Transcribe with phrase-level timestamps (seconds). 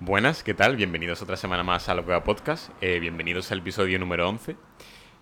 [0.00, 0.76] Buenas, ¿qué tal?
[0.76, 2.70] Bienvenidos otra semana más a Locueva Podcast.
[2.80, 4.56] Eh, bienvenidos al episodio número 11.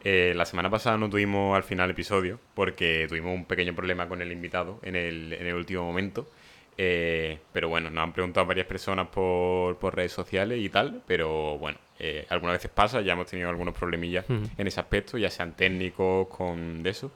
[0.04, 4.22] Eh, la semana pasada no tuvimos al final episodio porque tuvimos un pequeño problema con
[4.22, 6.28] el invitado en el, en el último momento.
[6.76, 11.02] Eh, pero bueno, nos han preguntado varias personas por, por redes sociales y tal.
[11.08, 15.28] Pero bueno, eh, algunas veces pasa, ya hemos tenido algunos problemillas en ese aspecto, ya
[15.28, 17.10] sean técnicos, con de eso.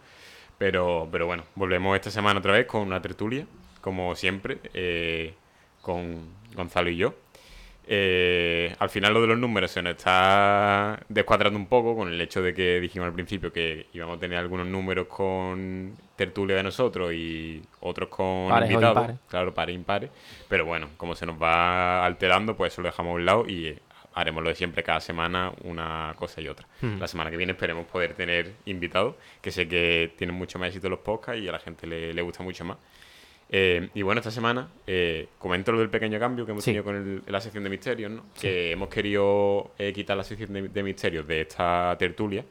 [0.58, 3.46] Pero, pero bueno, volvemos esta semana otra vez con una tertulia,
[3.80, 5.34] como siempre, eh,
[5.80, 7.14] con Gonzalo y yo.
[7.86, 12.20] Eh, al final lo de los números se nos está descuadrando un poco con el
[12.20, 16.62] hecho de que dijimos al principio que íbamos a tener algunos números con tertulia de
[16.62, 18.96] nosotros y otros con Pares invitados.
[18.98, 19.20] impares.
[19.28, 20.10] Claro, pares impares.
[20.48, 23.66] Pero bueno, como se nos va alterando, pues eso lo dejamos a un lado y
[23.66, 23.78] eh,
[24.14, 26.66] haremos lo de siempre cada semana una cosa y otra.
[26.80, 26.98] Hmm.
[27.01, 30.88] La semana que viene esperemos poder tener invitados, que sé que tienen mucho más éxito
[30.88, 32.76] los podcasts y a la gente le, le gusta mucho más.
[33.55, 36.70] Eh, y bueno, esta semana eh, comento lo del pequeño cambio que hemos Sí.
[36.70, 38.24] tenido con el- la sección de misterios, ¿no?
[38.41, 42.45] Que hemos querido eh, quitar la sección de, de misterios de esta tertulia,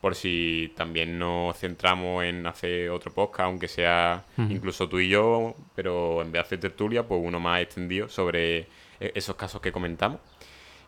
[0.00, 5.54] por si también nos centramos en hacer otro podcast, aunque sea incluso tú y yo,
[5.76, 8.58] pero en vez de hacer tertulia, pues uno más extendido sobre
[9.00, 10.18] eh, esos casos que comentamos.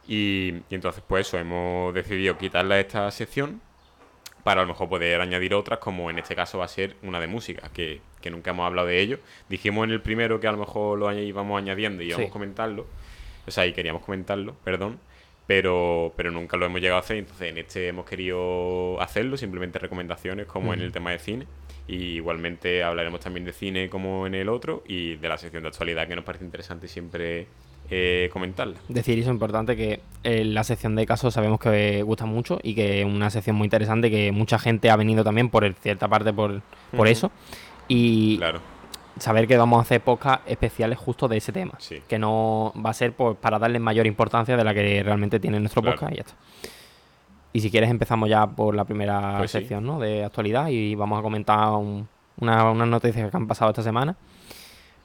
[0.08, 3.60] Y, y entonces, pues eso, hemos decidido quitarla de esta sección
[4.44, 7.20] para a lo mejor poder añadir otras, como en este caso va a ser una
[7.20, 9.18] de música, que, que nunca hemos hablado de ello.
[9.48, 12.30] Dijimos en el primero que a lo mejor lo íbamos añadiendo y íbamos Sí.
[12.30, 12.86] a comentarlo,
[13.46, 14.98] o sea, y queríamos comentarlo, perdón,
[15.46, 19.78] pero, pero nunca lo hemos llegado a hacer, entonces en este hemos querido hacerlo, simplemente
[19.80, 21.46] recomendaciones como en el tema de cine.
[21.88, 25.70] Y igualmente hablaremos también de cine como en el otro y de la sección de
[25.70, 27.48] actualidad que nos parece interesante siempre
[27.90, 28.76] eh, comentarla.
[28.88, 32.74] Decir eso es importante que eh, la sección de casos sabemos que gusta mucho y
[32.74, 36.06] que es una sección muy interesante que mucha gente ha venido también por el- cierta
[36.08, 36.62] parte por,
[36.96, 37.30] por eso.
[37.88, 38.60] Y Claro,
[39.18, 41.72] saber que vamos a hacer podcasts especiales justo de ese tema.
[41.78, 42.00] Sí.
[42.08, 45.58] Que no va a ser pues, para darle mayor importancia de la que realmente tiene
[45.58, 45.96] nuestro Claro.
[45.96, 46.34] podcast y ya está.
[47.52, 49.58] Y si quieres empezamos ya por la primera Pues sí.
[49.58, 49.98] sección ¿no?
[49.98, 52.06] de actualidad y vamos a comentar un-
[52.38, 54.14] una- unas noticias que han pasado esta semana.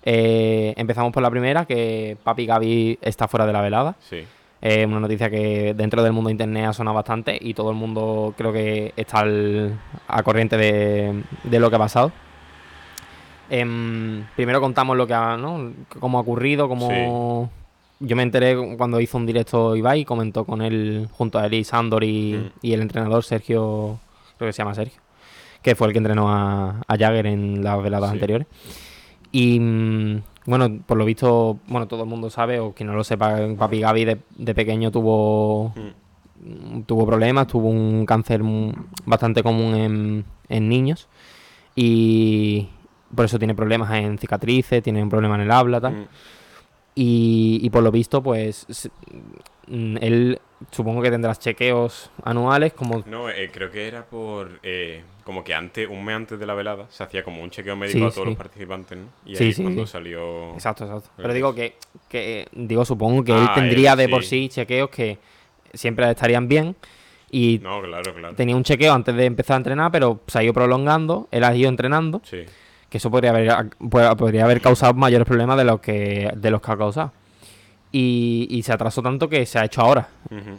[0.05, 3.95] Eh, empezamos por la primera, que Papi Gaby está fuera de la velada.
[3.99, 4.23] sí.
[4.61, 7.75] Es una noticia que dentro del mundo de internet ha sonado bastante y todo el
[7.75, 9.77] mundo creo que está al-
[10.07, 12.11] a corriente de, de lo que ha pasado.
[13.49, 15.71] Em, primero contamos lo que ha, ¿no?
[15.99, 17.51] cómo ha ocurrido, cómo...
[17.99, 21.63] Yo me enteré cuando hizo un directo Ibai, comentó con él, junto a él y
[21.63, 22.49] Sandor y, Mm.
[22.61, 23.99] y el entrenador Sergio,
[24.37, 24.99] creo que se llama Sergio,
[25.61, 28.15] que fue el que entrenó a, a Jagger en las veladas Sí.
[28.15, 28.47] anteriores.
[29.37, 33.03] Y mm, bueno, por lo visto, bueno, todo el mundo sabe, o quien no lo
[33.03, 36.83] sepa, Papi Gaby de, de pequeño tuvo, Mm.
[36.83, 38.41] tuvo problemas, tuvo un cáncer
[39.05, 41.09] bastante común en, en niños.
[41.75, 42.69] Y
[43.13, 45.93] por eso tiene problemas en cicatrices, tiene un problema en el habla, tal.
[45.93, 46.07] Mm.
[46.95, 48.65] Y, y por lo visto, pues
[49.67, 50.39] él
[50.71, 53.03] supongo que tendrá chequeos anuales como...
[53.05, 54.59] No, eh, creo que era por.
[54.63, 57.75] eh, como que antes, un mes antes de la velada, se hacía como un chequeo
[57.75, 58.25] médico Sí, a todos sí.
[58.29, 59.05] los participantes, ¿no?
[59.25, 60.53] Y ahí sí, cuando salió.
[60.53, 61.09] Exacto, exacto.
[61.17, 61.75] Pero digo que,
[62.07, 64.49] que digo, supongo que él Ah, tendría él, de por sí.
[64.49, 65.17] chequeos que
[65.73, 66.75] siempre estarían bien.
[67.31, 68.35] Y No, claro, claro.
[68.35, 71.55] tenía un chequeo antes de empezar a entrenar, pero se ha ido prolongando, él ha
[71.55, 72.43] ido entrenando, Sí.
[72.87, 73.51] que eso podría haber,
[74.15, 77.11] podría haber causado mayores problemas de los que, de los que ha causado.
[77.97, 80.09] Y, y se atrasó tanto que se ha hecho ahora,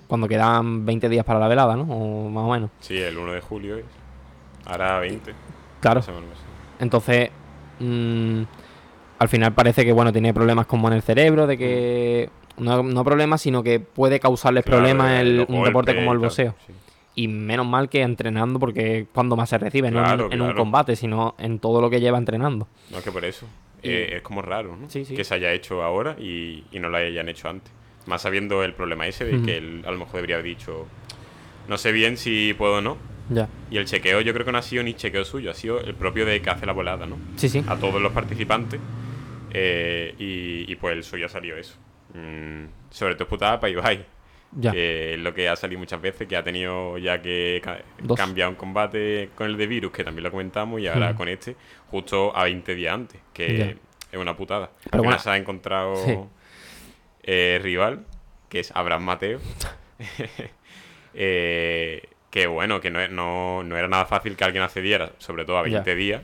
[0.06, 1.82] cuando quedan 20 días para la velada, ¿no?
[1.82, 2.70] O más o menos.
[2.80, 3.84] Sí, el 1 de julio es.
[4.64, 5.34] Ahora 20.
[5.80, 6.00] Claro.
[6.78, 7.28] Entonces,
[7.78, 8.40] mm,
[9.18, 12.30] al final parece que, bueno, tiene problemas como en el cerebro, de que...
[12.56, 16.18] No, no problemas, sino que puede causarles Claro, problemas de el- un deporte como el
[16.18, 16.54] boxeo.
[16.66, 16.72] sí.
[17.16, 20.96] Y menos mal que entrenando, porque es cuando más se recibe, no en- un combate,
[20.96, 22.66] sino en todo lo que lleva entrenando.
[22.90, 23.46] No, es que por eso.
[23.82, 24.88] Y- eh, es como raro, ¿no?
[24.90, 25.14] Sí, sí.
[25.14, 27.72] Que se haya hecho ahora y, y no lo hayan hecho antes.
[28.06, 30.86] Más sabiendo el problema ese de que él a lo mejor debería haber dicho.
[31.68, 32.96] No sé bien si puedo o no.
[33.28, 33.48] Ya.
[33.70, 35.94] Y el chequeo, yo creo que no ha sido ni chequeo suyo, ha sido el
[35.94, 37.18] propio de que hace la volada, ¿no?
[37.36, 37.64] Sí, sí.
[37.66, 38.80] a todos los participantes.
[39.52, 41.74] eh, y, y pues el suyo salió eso.
[42.14, 44.04] Mm, sobre todo putada para Ibai.
[44.52, 44.70] Ya.
[44.72, 48.16] Que es lo que ha salido muchas veces, que ha tenido ya que ca- Dos.
[48.18, 51.16] cambiar un combate con el de virus, que también lo comentamos, y ahora Mm.
[51.16, 51.56] con este,
[51.90, 53.64] justo a 20 días antes, que Ya.
[54.12, 54.70] es una putada.
[54.90, 55.18] Pero bueno.
[55.18, 56.16] se ha encontrado Sí.
[57.24, 58.06] eh, rival,
[58.48, 59.40] que es Abraham Mateo.
[61.18, 65.58] Eh, que bueno, que no, no, no era nada fácil que alguien accediera, sobre todo
[65.58, 65.94] a 20 Ya.
[65.96, 66.22] días.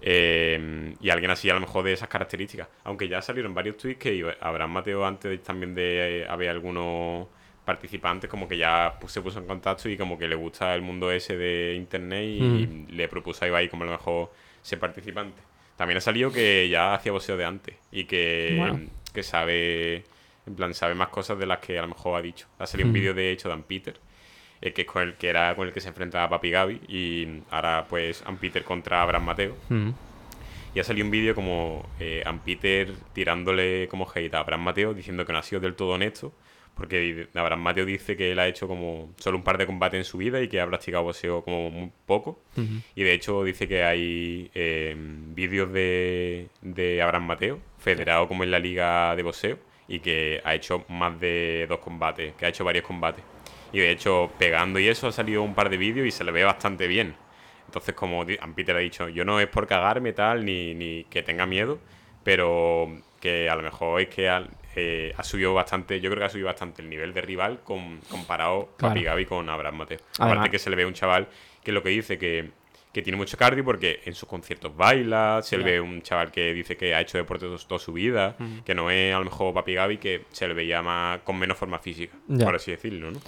[0.00, 2.68] eh, y alguien así a lo mejor de esas características.
[2.84, 7.26] Aunque ya salieron varios tweets que Abraham Mateo antes también de eh, haber algunos
[7.72, 10.80] participantes como que ya pu- se puso en contacto y como que le gusta el
[10.82, 14.32] mundo ese de internet y le propuso a Ibai como a lo mejor
[14.62, 15.40] ser participante.
[15.76, 18.80] También ha salido que ya hacía boxeo de antes y que, Bueno.
[19.14, 20.04] que sabe
[20.46, 22.46] En plan, sabe más cosas de las que a lo mejor ha dicho.
[22.58, 23.94] Ha salido un vídeo de hecho Dan Peter,
[24.62, 27.28] eh, que es con el que era con el que se enfrentaba Papi Gaby, y
[27.50, 29.54] ahora pues Dan Peter contra Abraham Mateo.
[29.68, 29.90] Mm.
[30.74, 34.94] Y ha salido un vídeo como eh, Ann Peter tirándole como hate a Abraham Mateo,
[34.94, 36.32] diciendo que no ha sido del todo honesto,
[36.78, 40.04] porque Abraham Mateo dice que él ha hecho como solo un par de combates en
[40.04, 42.40] su vida y que ha practicado boxeo como muy poco.
[42.94, 48.52] Y de hecho dice que hay eh, vídeos de, de Abraham Mateo, federado como en
[48.52, 49.58] la liga de boxeo,
[49.88, 53.24] y que ha hecho más de dos combates, que ha hecho varios combates.
[53.72, 56.30] Y de hecho, pegando y eso, ha salido un par de vídeos y se le
[56.30, 57.16] ve bastante bien.
[57.66, 58.24] Entonces, como
[58.54, 61.78] Peter ha dicho, yo no es por cagarme tal, ni, ni que tenga miedo,
[62.22, 62.88] pero
[63.20, 66.30] que a lo mejor es que ha, eh, ha subido bastante, yo creo que ha
[66.30, 68.94] subido bastante el nivel de rival con, comparado Claro.
[68.94, 69.98] Papi Gaby con Abraham Mateo.
[70.18, 71.28] Además- Aparte que se le ve un chaval
[71.64, 72.50] que lo que dice que,
[72.92, 76.52] que tiene mucho cardio porque en sus conciertos baila, se le ve un chaval que
[76.54, 79.52] dice que ha hecho deporte to- toda su vida, que no es a lo mejor
[79.54, 83.18] Papi Gaby que se le veía más con menos forma física, por así decirlo, ¿no?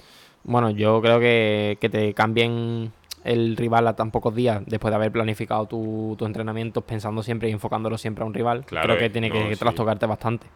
[0.43, 2.91] Bueno, yo creo que, que te cambien
[3.23, 7.49] el rival a tan pocos días después de haber planificado tu- tus entrenamientos pensando siempre
[7.49, 8.65] y enfocándolo siempre a un rival.
[8.65, 9.59] Claro, creo que eh, tiene no, que sí.
[9.59, 10.47] trastocarte bastante.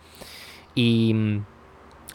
[0.75, 1.45] Y mm,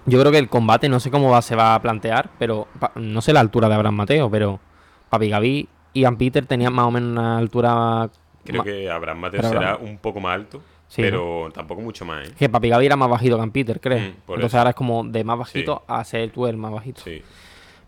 [0.07, 3.21] yo creo que el combate no sé cómo va, se va a plantear, pero no
[3.21, 4.61] sé la altura de Abraham Mateo, pero
[5.09, 8.09] Papi Gaby y Ian Peter tenían más o menos una altura...
[8.45, 12.27] Creo que Abraham Mateo será Abraham- un poco más alto, Sí, pero tampoco mucho más,
[12.29, 12.33] ¿eh?
[12.37, 13.99] Que Papi Gaby era más bajito que Ian Peter, creo.
[13.99, 14.59] Mm, Entonces eso.
[14.59, 17.01] ahora es como de más bajito a ser tú el más bajito.
[17.03, 17.23] Sí.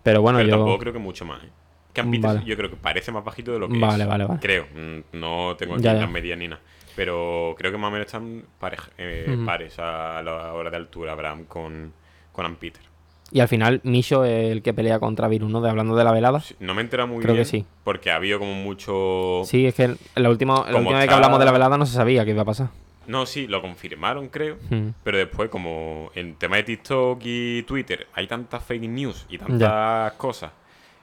[0.05, 0.57] Pero bueno, pero yo...
[0.57, 1.49] tampoco creo que mucho más, ¿eh?
[1.93, 2.45] Que Ann Peter Vale.
[2.45, 4.09] yo creo que parece más bajito de lo que Vale, es.
[4.09, 4.41] vale, vale.
[4.41, 4.67] Creo.
[4.75, 6.63] Mm, No tengo aquí las medias ni nada.
[6.97, 11.13] Pero creo que más o menos están parej- eh, pares a la hora de altura
[11.13, 11.93] Abraham con,
[12.33, 12.83] con Ann Peter.
[13.31, 15.63] Y al final, Misho es el que pelea contra Virus, ¿no?
[15.63, 16.41] De hablando de la velada.
[16.41, 17.47] Sí, No me he enterado muy Creo que bien.
[17.47, 17.67] sí.
[17.83, 19.41] Porque ha habido como mucho.
[19.47, 21.95] Sí, es que la última, la última vez que hablamos de la velada no se
[21.95, 22.69] sabía qué iba a pasar.
[23.07, 24.59] No, sí, lo confirmaron, creo.
[24.69, 24.89] Mm.
[25.03, 30.13] Pero después, como en tema de TikTok y Twitter hay tantas fake news y tantas
[30.13, 30.53] cosas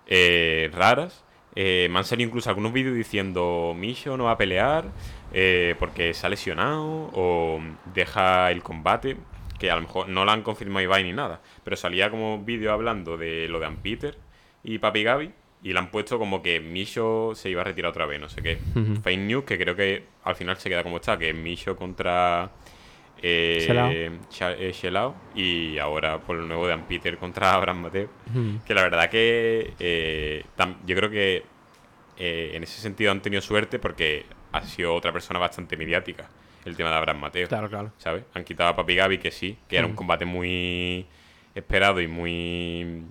[0.07, 1.24] eh, raras,
[1.55, 4.85] eh, me han salido incluso algunos vídeos diciendo Misho no va a pelear
[5.33, 7.59] eh, porque se ha lesionado o
[7.93, 9.17] deja el combate,
[9.57, 12.71] que a lo mejor no lo han confirmado Ibai ni nada, pero salía como vídeo
[12.71, 14.17] hablando de lo de Ann Peter
[14.63, 15.31] y Papi Gaby
[15.61, 18.41] y le han puesto como que Misho se iba a retirar otra vez, no sé
[18.41, 18.57] qué.
[19.03, 22.51] Fake news que creo que al final se queda como está, que es Misho contra
[23.21, 24.19] eh,
[24.71, 25.16] Shelao.
[25.36, 28.10] Eh, y ahora por lo nuevo de Ann Peter contra Abraham Mateo.
[28.33, 28.57] Mm.
[28.66, 30.45] Que la verdad que eh,
[30.86, 31.44] yo creo que
[32.18, 36.30] eh, en ese sentido han tenido suerte porque ha sido otra persona bastante mediática
[36.66, 37.48] el tema de Abraham Mateo.
[37.48, 37.92] Claro, claro.
[37.98, 38.24] ¿Sabes?
[38.33, 41.06] Han quitado a Papi Gaby, que sí, que era un combate muy
[41.56, 43.04] esperado y muy.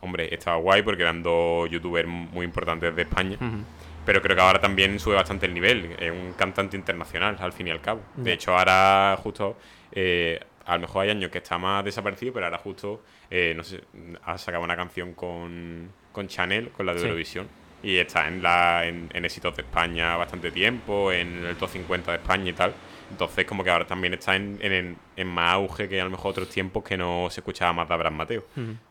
[0.00, 3.36] Hombre, estaba guay porque eran dos youtubers muy importantes de España.
[4.06, 5.96] Pero creo que ahora también sube bastante el nivel.
[5.98, 8.00] Es un cantante internacional, al fin y al cabo.
[8.16, 9.56] De hecho, ahora justo.
[9.92, 13.02] eh, a lo mejor hay años que está más desaparecido, pero ahora justo.
[13.30, 13.80] eh, no sé,
[14.24, 17.04] ha sacado una canción con, con Chanel, con la de Sí.
[17.06, 17.48] Eurovisión.
[17.82, 22.10] Y está en, la, en, en éxitos de España bastante tiempo, en el top 50
[22.12, 22.72] de España y tal.
[23.10, 26.30] Entonces, como que ahora también está en, en, en más auge que a lo mejor
[26.32, 28.44] otros tiempos que no se escuchaba más de Abraham Mateo.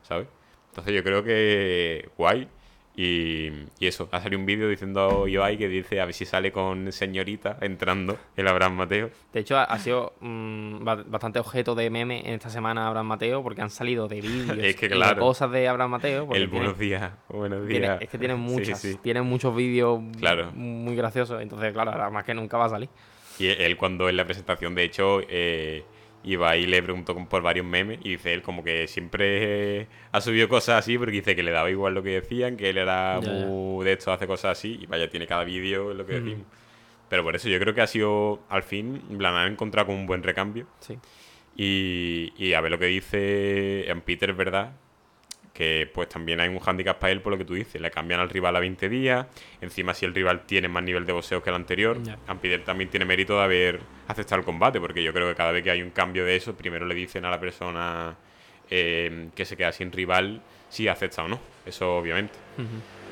[0.03, 0.27] ¿sabes?
[0.69, 2.47] Entonces, yo creo que guay.
[2.97, 3.47] Y,
[3.79, 6.91] y eso, ha salido un vídeo diciendo Ibai que dice a ver si sale con
[6.93, 9.09] señorita entrando el Abraham Mateo.
[9.33, 13.43] De hecho, ha, sido mm, ba- bastante objeto de meme en esta semana Abraham Mateo
[13.43, 16.23] porque han salido de vídeos Es que y de cosas de Abraham Mateo.
[16.23, 18.01] El tiene- buenos días, buenos tiene- días.
[18.01, 18.97] es que tienen Sí, muchas, sí.
[19.03, 20.51] tienen muchos vídeos Claro.
[20.53, 21.41] muy graciosos.
[21.41, 22.89] Entonces, claro, ahora más que nunca va a salir.
[23.39, 25.83] Y él cuando en la presentación, de hecho, eh,
[26.25, 30.19] iba y le preguntó por varios memes y dice él como que siempre eh, ha
[30.21, 33.19] subido cosas así porque dice que le daba igual lo que decían, que él era
[33.21, 33.31] Ya, ya.
[33.45, 36.23] muy de esto, hace cosas así y vaya, tiene cada vídeo lo que Mm.
[36.25, 36.47] decimos.
[37.07, 40.07] Pero por eso yo creo que ha sido, al fin, plan, han encontrado con un
[40.07, 40.97] buen recambio Sí.
[41.55, 44.73] y, y a ver lo que dice en Peter, verdad,
[45.55, 47.81] que pues también hay un handicap para él por lo que tú dices.
[47.81, 49.25] Le cambian al rival a 20 días.
[49.61, 52.17] Encima, si el rival tiene más nivel de boxeo que el anterior, Ya.
[52.41, 55.63] Peter también tiene mérito de haber aceptado el combate, porque yo creo que cada vez
[55.63, 58.17] que hay un cambio de eso, primero le dicen a la persona
[58.69, 61.39] eh, que se queda sin rival si acepta o no.
[61.65, 62.33] Eso, obviamente.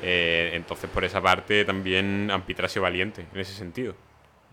[0.02, 3.94] Eh, entonces, por esa parte, también Ampeter ha sido valiente en ese sentido.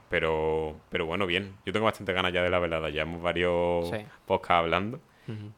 [0.09, 1.55] Pero, pero bueno, bien.
[1.65, 2.89] Yo tengo bastante ganas ya de la velada.
[2.89, 3.97] Llevamos varios Sí.
[4.25, 4.99] podcasts hablando.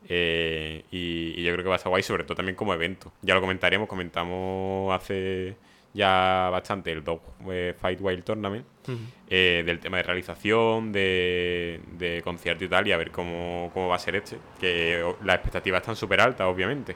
[0.08, 3.12] Eh, y, y yo creo que va a estar guay, sobre todo también como evento.
[3.22, 5.56] Ya lo comentaremos, comentamos hace
[5.94, 8.66] ya bastante el Dog eh, Fight Wild Tournament,
[9.30, 13.90] eh, del tema de realización, de, de concierto y tal, y a ver cómo, cómo
[13.90, 14.38] va a ser este.
[14.60, 16.96] Que las expectativas están súper altas, obviamente.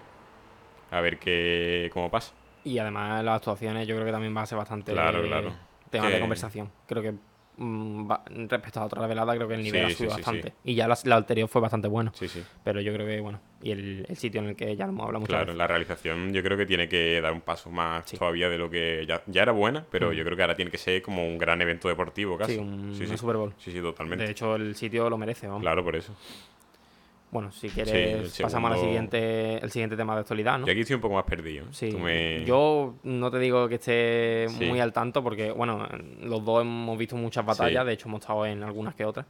[0.89, 2.33] A ver qué, cómo pasa.
[2.63, 5.53] Y además las actuaciones yo creo que también va a ser bastante Claro, claro.
[5.91, 6.69] tema Que- de conversación.
[6.87, 7.13] Creo que
[8.49, 10.49] respecto a otra velada, creo que el nivel Sí, ha subido sí, bastante.
[10.49, 10.55] sí.
[10.63, 11.87] Y ya la, la anterior fue bastante
[12.27, 12.43] sí.
[12.63, 15.21] Pero yo creo que, bueno, y el, el sitio en el que ya hemos hablado
[15.21, 15.57] muchas Claro, veces.
[15.57, 19.05] la realización yo creo que tiene que dar un paso más todavía de lo que
[19.07, 20.13] ya, ya era buena, pero Mm.
[20.13, 22.53] yo creo que ahora tiene que ser como un gran evento deportivo casi.
[22.53, 23.17] Sí, un, sí, un.
[23.17, 23.53] Super Bowl.
[23.57, 24.25] Sí, sí, totalmente.
[24.25, 25.61] De hecho, el sitio lo merece, vamos.
[25.63, 26.13] Claro, por eso.
[27.29, 30.65] Bueno, si quieres, pasamos al siguiente, el siguiente tema de actualidad, ¿no?
[30.65, 31.65] Yo aquí estoy un poco más perdido.
[31.71, 34.65] Sí, Tú me- yo no te digo que esté Sí.
[34.65, 35.85] muy al tanto porque, bueno,
[36.21, 37.87] los dos hemos visto muchas batallas, Sí.
[37.87, 39.25] de hecho hemos estado en algunas que otras.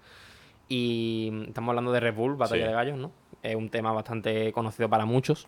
[0.70, 2.68] Y estamos hablando de Red Bull, Batalla Sí.
[2.68, 3.12] de Gallos, ¿no?
[3.42, 5.48] Es un tema bastante conocido para muchos.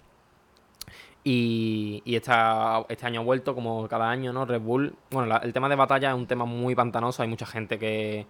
[1.23, 4.45] Y, y esta- este año ha vuelto, como cada año, ¿no?
[4.45, 4.95] Red Bull.
[5.11, 8.25] Bueno, la- el tema de batalla es un tema muy pantanoso, hay mucha gente que.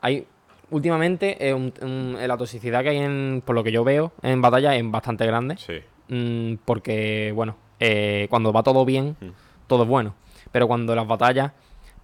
[0.00, 0.26] Hay.
[0.72, 4.40] Últimamente, eh, un- un- la toxicidad que hay, en, por lo que yo veo, en
[4.42, 5.56] batalla es bastante grande.
[5.58, 5.74] Sí,
[6.08, 9.26] Mm, porque, bueno, eh, cuando va todo bien, Mm.
[9.66, 10.14] todo es bueno.
[10.50, 11.52] Pero cuando las batallas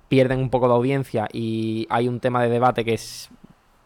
[0.08, 3.28] pierden un poco de audiencia y hay un tema de debate que es.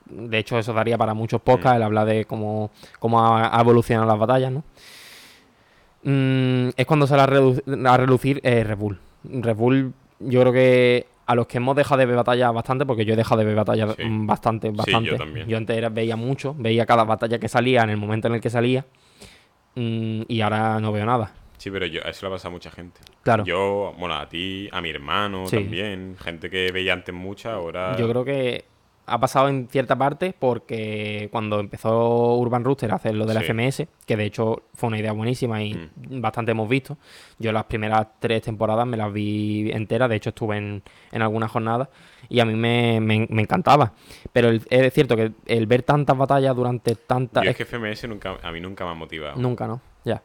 [0.06, 4.06] De hecho, eso daría para muchos podcasts, el hablar de cómo, cómo ha, ha evolucionado
[4.06, 4.62] las batallas, ¿no?
[6.04, 8.98] Mm, es cuando sale a relucir eh, Red Bull.
[9.24, 13.04] Red Bull, yo creo que a los que hemos dejado de ver batallas bastante, porque
[13.04, 14.04] yo he dejado de ver batallas Sí.
[14.04, 15.16] mm, bastante, yo bastante.
[15.16, 15.48] también.
[15.48, 18.40] Yo antes era- veía mucho, veía cada batalla que salía en el momento en el
[18.40, 18.84] que salía.
[19.74, 21.32] Mm, y ahora no veo nada.
[21.56, 23.00] sí, pero yo, eso le pasa a mucha gente.
[23.22, 23.44] Claro.
[23.44, 25.56] Yo, bueno, a ti, a mi hermano Sí.
[25.58, 27.96] también, gente que veía antes mucha, ahora...
[27.96, 28.64] Yo creo que
[29.06, 33.40] ha pasado en cierta parte porque cuando empezó Urban Rooster a hacer lo de la
[33.40, 33.46] Sí.
[33.46, 36.20] FMS, que de hecho fue una idea buenísima y Mm.
[36.20, 36.96] bastante hemos visto,
[37.38, 41.50] yo las primeras tres temporadas me las vi enteras, de hecho estuve en, en algunas
[41.50, 41.88] jornadas
[42.28, 43.92] y a mí me, me- me encantaba.
[44.32, 47.42] Pero el- es cierto que el ver tantas batallas durante tantas...
[47.44, 49.36] Yo es que FMS nunca, a mí nunca me ha motivado.
[49.40, 49.80] Nunca, ¿no?
[50.04, 50.22] Ya.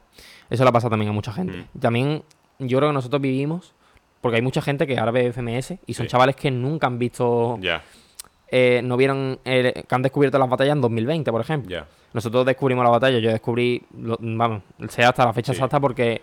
[0.50, 1.58] Eso le pasa también a mucha gente.
[1.74, 1.80] Mm.
[1.80, 2.24] También
[2.60, 3.74] yo creo que nosotros vivimos,
[4.22, 6.12] porque hay mucha gente que ahora ve FMS y son Sí.
[6.12, 7.84] chavales que nunca han visto, Ya,
[8.50, 11.86] eh, no vieron, eh, que han descubierto las batallas en 2020, por ejemplo.
[12.14, 15.58] Nosotros descubrimos la batalla, yo descubrí, lo- vamos, sé hasta la fecha Sí.
[15.58, 16.22] exacta porque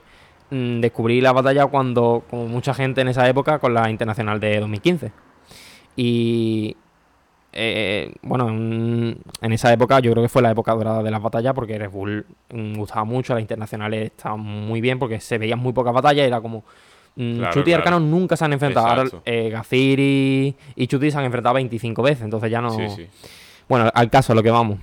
[0.50, 4.60] mm, descubrí la batalla cuando, como mucha gente en esa época, con la Internacional de
[4.60, 5.12] 2015.
[5.96, 6.76] Y,
[7.52, 11.22] eh, bueno, en, en esa época yo creo que fue la época dorada de las
[11.22, 15.58] batallas porque Red Bull mm, gustaba mucho, las internacionales estaban muy bien porque se veían
[15.58, 16.64] muy pocas batallas, era como...
[17.16, 17.78] mm, Claro, Chuti y claro.
[17.82, 18.86] Arcano nunca se han enfrentado.
[18.86, 19.22] Ahora Exacto.
[19.30, 22.70] eh, Gazir y, Chuti se han enfrentado 25 veces, entonces ya no...
[22.70, 23.06] Sí, sí.
[23.68, 24.78] Bueno, al caso, a lo que vamos.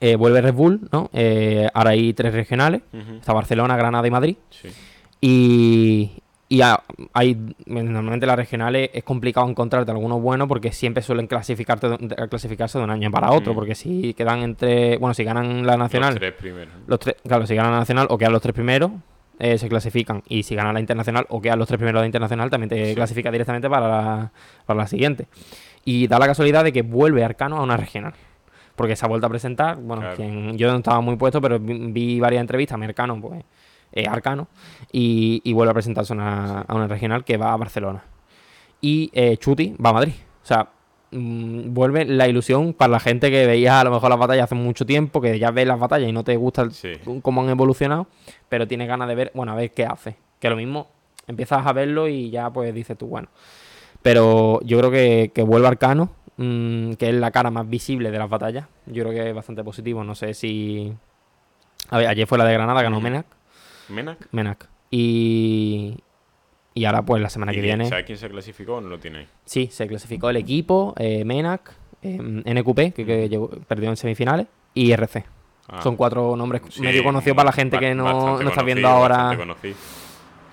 [0.00, 1.10] Eh, vuelve Red Bull, ¿no?
[1.12, 2.82] Eh, ahora hay tres regionales.
[3.18, 4.36] Está Barcelona, Granada y Madrid.
[4.50, 4.68] sí.
[5.22, 6.10] Y,
[6.48, 6.82] y a-
[7.12, 12.78] hay, normalmente las regionales es complicado encontrarte algunos buenos porque siempre suelen clasificarte de- clasificarse
[12.78, 13.52] de un año para otro.
[13.52, 13.54] Mm.
[13.54, 16.72] Porque si quedan entre, bueno, si ganan la nacional, Los tres primeros.
[16.86, 18.90] los tres, claro, si ganan la nacional o quedan los tres primeros,
[19.40, 20.22] eh, se clasifican.
[20.28, 22.94] Y si ganan la internacional o quedan los tres primeros de internacional, también te Sí.
[22.94, 24.32] clasifica directamente para la,
[24.66, 25.26] para la siguiente.
[25.84, 28.14] Y da la casualidad de que vuelve Arcano a una regional.
[28.76, 29.76] Porque se ha vuelto a presentar.
[29.76, 30.16] Bueno, Claro.
[30.16, 32.78] quien- yo no estaba muy puesto, pero vi, vi varias entrevistas.
[32.78, 33.42] Mi Arcano, pues,
[33.92, 34.48] es Arcano.
[34.92, 38.04] Y, y vuelve a presentarse a una, a una regional que va a Barcelona.
[38.80, 40.12] Y eh, Chuti va a Madrid.
[40.42, 40.68] O sea,
[41.12, 44.54] mm, vuelve la ilusión para la gente que veía a lo mejor las batallas hace
[44.54, 46.92] mucho tiempo, que ya ves las batallas y no te gusta el- Sí.
[47.22, 48.06] cómo han evolucionado,
[48.48, 50.16] pero tienes ganas de ver, bueno, a ver qué hace.
[50.38, 50.88] Que lo mismo,
[51.26, 53.28] empiezas a verlo y ya pues dices tú, bueno.
[54.02, 58.18] Pero yo creo que, que vuelve Arcano, mm, que es la cara más visible de
[58.18, 58.66] las batallas.
[58.86, 60.02] Yo creo que es bastante positivo.
[60.04, 60.90] No sé si.
[61.90, 62.98] A ver, ayer fue la de Granada, ganó.
[63.00, 63.26] Menac.
[63.90, 64.18] ¿Menac?
[64.32, 64.68] Menac.
[64.90, 65.96] Y.
[66.74, 67.86] Y ahora, pues la semana ¿Y que viene.
[67.88, 69.26] ¿Sabes quién se clasificó o no lo tiene ahí?
[69.44, 71.72] Sí, se clasificó el equipo, eh, Menac,
[72.02, 75.24] eh, NQP, que, que llegó- perdió en semifinales, y RC.
[75.68, 78.88] Ah, Son cuatro nombres sí, medio conocidos para la gente que no, no está viendo
[78.88, 79.36] ahora.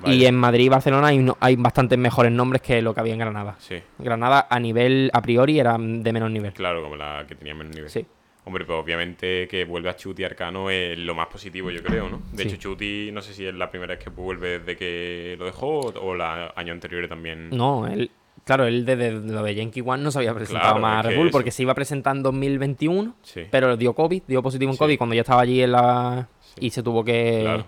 [0.06, 3.14] Y en Madrid y Barcelona hay, uno- hay bastantes mejores nombres que lo que había
[3.14, 3.56] en Granada.
[3.60, 6.54] Sí, Granada a nivel, a priori, era de menor nivel.
[6.54, 7.90] claro, como la que tenía menos nivel.
[7.90, 8.06] Sí.
[8.48, 12.22] Hombre, pues obviamente que vuelve a Chuti Arcano es lo más positivo, yo creo, ¿no?
[12.32, 12.48] De Sí.
[12.50, 15.80] hecho, Chuti no sé si es la primera vez que vuelve desde que lo dejó
[15.82, 17.50] o, la año anterior también.
[17.50, 18.10] No, él,
[18.46, 21.18] claro, él desde lo de Yankee One no se había presentado Claro, más a Red
[21.18, 24.76] Bull porque se iba a presentar en 2021, Sí, pero dio COVID, dio positivo en
[24.76, 24.80] Sí.
[24.80, 26.30] COVID cuando ya estaba allí en la...
[26.60, 27.40] Y se tuvo que...
[27.42, 27.66] claro.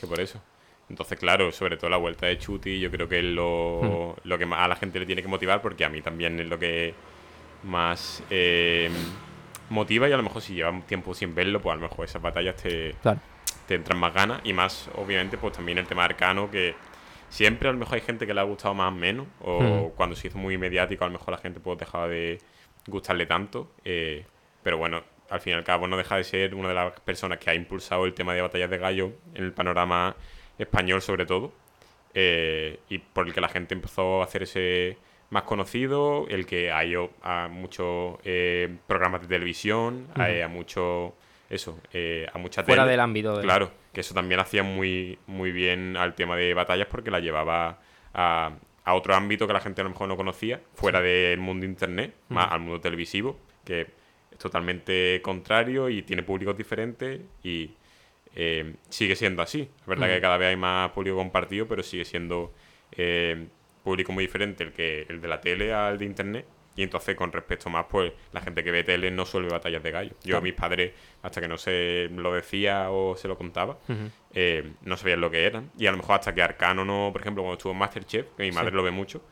[0.00, 0.40] Que por eso.
[0.88, 4.20] Entonces, claro, sobre todo la vuelta de Chuti, yo creo que es lo, Hmm.
[4.28, 6.46] lo que más a la gente le tiene que motivar, porque a mí también es
[6.48, 6.94] lo que
[7.62, 8.90] más eh,
[9.70, 12.20] motiva y a lo mejor si llevas tiempo sin verlo, pues a lo mejor esas
[12.22, 13.20] batallas te, Claro.
[13.66, 16.74] te entran más ganas y más, obviamente, pues también el tema arcano que
[17.30, 19.96] siempre a lo mejor hay gente que le ha gustado más o menos o Hmm.
[19.96, 22.38] cuando se hizo muy mediático a lo mejor la gente pues dejaba de
[22.86, 24.24] gustarle tanto eh,
[24.62, 27.38] pero bueno al fin y al cabo no deja de ser una de las personas
[27.38, 30.14] que ha impulsado el tema de batallas de gallo en el panorama
[30.58, 31.52] español sobre todo
[32.12, 34.96] eh, y por el que la gente empezó a hacer ese
[35.30, 41.14] más conocido, el que hay a muchos eh, programas de televisión, hay a mucho
[41.50, 42.92] eso, eh, a mucha Fuera tele.
[42.92, 43.42] del ámbito de...
[43.42, 47.78] Claro, que eso también hacía muy, muy bien al tema de batallas porque la llevaba
[48.12, 48.52] a,
[48.84, 52.14] a otro ámbito que la gente a lo mejor no conocía, fuera del mundo internet,
[52.28, 53.82] más al mundo televisivo, que
[54.30, 57.70] es totalmente contrario y tiene públicos diferentes y
[58.34, 59.68] eh, sigue siendo así.
[59.80, 62.52] Es verdad que cada vez hay más público compartido, pero sigue siendo
[62.92, 63.46] eh,
[63.84, 66.46] público muy diferente el que el de la tele al de internet.
[66.76, 69.92] Y entonces, con respecto más, pues la gente que ve tele no suele batallas de
[69.92, 70.10] gallo.
[70.24, 70.42] Yo, Claro.
[70.42, 73.78] mis padres, hasta que no se lo decía o se lo contaba,
[74.32, 75.70] eh, no sabían lo que eran.
[75.78, 78.42] Y a lo mejor hasta que Arcano no, por ejemplo, cuando estuvo en Masterchef, que
[78.42, 78.76] mi madre Sí.
[78.76, 79.22] lo ve mucho,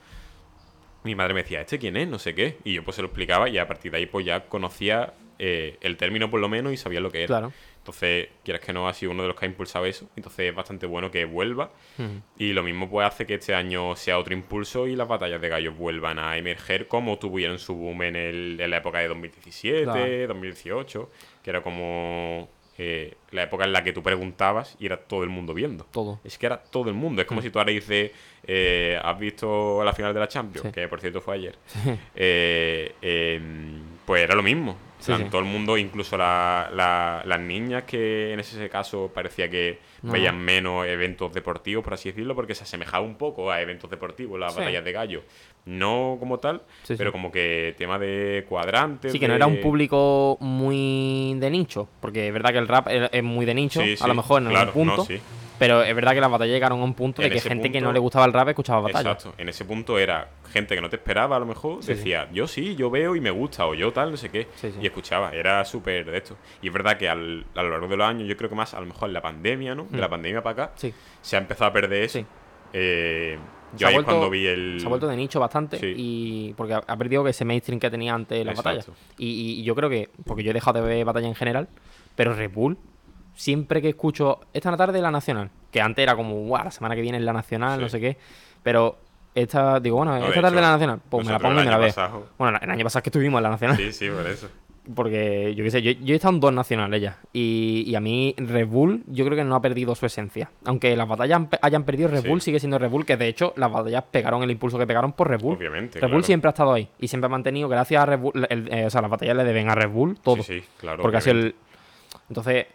[1.04, 2.06] mi madre me decía, ¿este quién es?
[2.06, 2.58] No sé qué.
[2.62, 5.78] Y yo pues se lo explicaba y a partir de ahí pues ya conocía eh,
[5.80, 7.26] el término por lo menos y sabía lo que era.
[7.26, 7.52] Claro.
[7.82, 10.08] Entonces, quieras que no, ha sido uno de los que ha impulsado eso.
[10.14, 11.72] Entonces es bastante bueno que vuelva.
[12.38, 15.48] Y lo mismo pues hace que este año sea otro impulso y las batallas de
[15.48, 19.82] gallos vuelvan a emerger como tuvieron su boom en, el- en la época de 2017,
[19.84, 20.26] Claro.
[20.28, 21.10] 2018,
[21.42, 22.48] que era como
[22.78, 25.84] eh, la época en la que tú preguntabas y era todo el mundo viendo.
[25.90, 26.20] Todo.
[26.22, 27.20] Es que era todo el mundo.
[27.20, 28.12] Es como si tú ahora dices,
[28.46, 30.68] eh, ¿has visto la final de la Champions?
[30.68, 30.72] Sí.
[30.72, 31.56] Que por cierto fue ayer.
[32.14, 34.76] Eh, em, pues era lo mismo.
[35.02, 35.12] Sí.
[35.30, 40.12] Todo el mundo, incluso la- la- las niñas que en ese caso parecía que No.
[40.12, 44.38] veían menos eventos deportivos, por así decirlo, porque se asemejaba un poco a eventos deportivos,
[44.38, 44.60] las Sí.
[44.60, 45.22] batallas de gallo.
[45.64, 46.62] No como tal,
[46.96, 49.12] pero como que tema de cuadrantes.
[49.12, 52.88] Sí, que no era un público muy de nicho, porque es verdad que el rap
[52.88, 55.20] es muy de nicho, a lo mejor en claro, algún punto, no, sí.
[55.66, 57.80] Pero es verdad que las batallas llegaron a un punto En de que gente que
[57.80, 59.14] no le gustaba el rap escuchaba batallas.
[59.14, 59.34] Exacto.
[59.40, 62.46] En ese punto era gente que no te esperaba, a lo mejor, Sí, decía, yo
[62.46, 64.48] sí, yo veo y me gusta, o yo tal, no sé qué.
[64.56, 64.72] Sí.
[64.80, 66.36] Y escuchaba, era súper de esto.
[66.60, 68.74] Y es verdad que al- a lo largo de los años, yo creo que más,
[68.74, 69.86] a lo mejor en la pandemia, ¿no?
[69.88, 70.78] De la pandemia para acá, Mm.
[70.78, 70.94] Sí.
[71.20, 72.24] se ha empezado a perder eso.
[72.72, 73.38] Eh,
[73.76, 74.80] yo ahí es vuelto- cuando vi el.
[74.80, 75.92] Se ha vuelto de nicho bastante Sí.
[75.96, 78.88] y porque ha, perdido ese mainstream que tenía antes las batallas.
[78.88, 79.00] Exacto.
[79.18, 81.68] Y, y yo creo que, porque yo he dejado de ver batalla en general,
[82.16, 82.76] pero Red Bull,
[83.34, 87.00] siempre que escucho esta tarde la Nacional, que antes era como, guau, la semana que
[87.02, 88.16] viene es la Nacional, no sé qué,
[88.62, 88.98] pero
[89.34, 91.70] esta, digo, bueno, No, esta tarde hecho, la Nacional, pues me la pongo y me
[91.70, 92.26] la veo.
[92.38, 94.48] Bueno, el año pasado que estuvimos en la Nacional, Sí, sí, por eso.
[94.94, 97.18] porque yo qué sé, yo, yo he estado en dos nacionales ya.
[97.32, 100.50] Y, y a mí Red Bull yo creo que no ha perdido su esencia.
[100.66, 102.28] Aunque las batallas han hayan perdido, Red Sí.
[102.28, 105.12] Bull sigue siendo Red Bull, que de hecho las batallas pegaron el impulso que pegaron
[105.12, 105.56] por Red Bull.
[105.56, 108.46] Obviamente, Red Bull siempre ha estado ahí y siempre ha mantenido, gracias a Red Bull,
[108.50, 110.36] el- eh, o sea, las batallas le deben a Red Bull todo.
[110.42, 111.00] Sí, sí, claro.
[111.00, 111.54] porque ha sido el...
[112.28, 112.66] Entonces,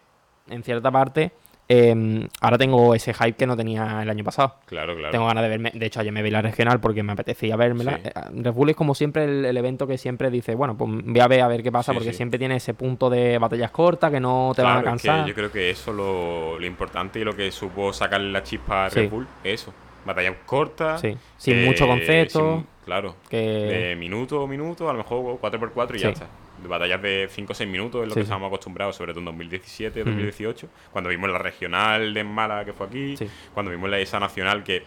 [0.50, 1.32] en cierta parte,
[1.70, 4.56] eh, ahora tengo ese hype que no tenía el año pasado.
[4.68, 5.12] Claro, claro.
[5.12, 5.72] Tengo ganas de verme.
[5.74, 7.98] De hecho, ayer me vi la regional porque me apetecía vérmela.
[7.98, 8.02] Sí.
[8.06, 11.20] Eh, Red Bull es como siempre el, el evento que siempre dice, bueno, pues voy
[11.20, 12.18] a ver a ver qué pasa, Sí, porque sí.
[12.18, 15.08] siempre tiene ese punto de batallas cortas que no te van a Claro, es que
[15.10, 15.28] cansar.
[15.28, 18.90] yo creo que eso lo, lo importante y lo que supo sacarle la chispa a.
[18.90, 19.74] Red Bull es eso.
[20.06, 21.02] Batallas cortas.
[21.02, 23.16] Sí, sin mucho concepto, sin- claro.
[23.30, 26.28] que De minuto minuto, a lo mejor 4x4 y ya está.
[26.68, 28.24] Batallas de 5 o 6 minutos es lo Sí, que sí.
[28.26, 32.88] estábamos acostumbrados, sobre todo en 2017, 2018, cuando vimos la regional de Málaga que fue
[32.88, 33.28] aquí, Sí.
[33.54, 34.84] cuando vimos la esa nacional que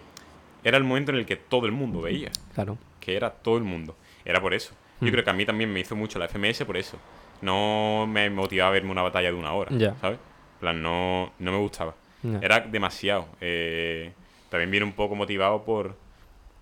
[0.65, 2.77] era el momento en el que todo el mundo veía, claro.
[3.01, 3.97] que era todo el mundo.
[4.25, 4.75] Era por eso.
[5.01, 5.07] Mm.
[5.07, 6.99] Yo creo que a mí también me hizo mucho la FMS por eso.
[7.41, 9.95] No me motivaba a verme una batalla de una hora, Ya.
[10.01, 10.19] ¿sabes?
[10.61, 11.95] Plan, no, no me gustaba.
[12.43, 13.27] Era demasiado.
[13.41, 14.13] Eh,
[14.51, 15.97] también viene un poco motivado por,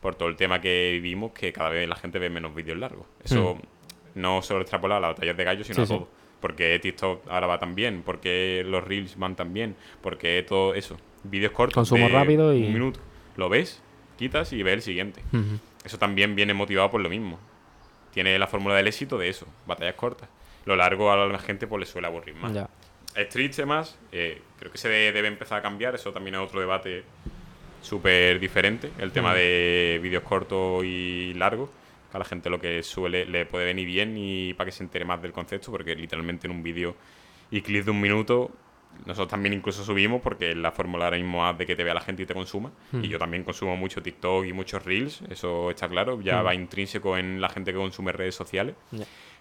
[0.01, 3.07] por todo el tema que vivimos, que cada vez la gente ve menos vídeos largos.
[3.25, 3.59] Eso
[4.19, 5.77] no solo extrapola a las batallas de gallos, sino.
[5.77, 5.95] Sí, a sí.
[5.95, 6.09] todo.
[6.41, 10.97] Porque TikTok ahora va tan bien, porque los Reels van tan bien, porque todo eso.
[11.25, 11.75] Vídeos cortos.
[11.75, 13.01] Consumo de rápido y- Un minuto.
[13.37, 13.83] Lo ves,
[14.17, 15.23] quitas y ves el siguiente.
[15.85, 17.39] Eso también viene motivado por lo mismo.
[18.13, 20.29] Tiene la fórmula del éxito de eso, batallas cortas.
[20.65, 22.53] Lo largo a la gente pues le suele aburrir más.
[22.53, 22.69] Ya.
[23.17, 26.41] Es triste más, eh, creo que se de- debe empezar a cambiar, eso también es
[26.41, 27.03] otro debate
[27.81, 31.71] súper diferente, el tema de vídeos cortos y largos,
[32.13, 35.05] a la gente lo que suele le puede venir bien y para que se entere
[35.05, 36.97] más del concepto, porque literalmente en un vídeo
[37.51, 38.51] y clip de un minuto,
[39.07, 42.01] nosotros también incluso subimos, porque la fórmula ahora mismo es de que te vea la
[42.01, 43.05] gente y te consuma, Mm.
[43.05, 46.47] y yo también consumo mucho TikTok y muchos Reels, eso está claro, ya Mm.
[46.47, 48.75] va intrínseco en la gente que consume redes sociales.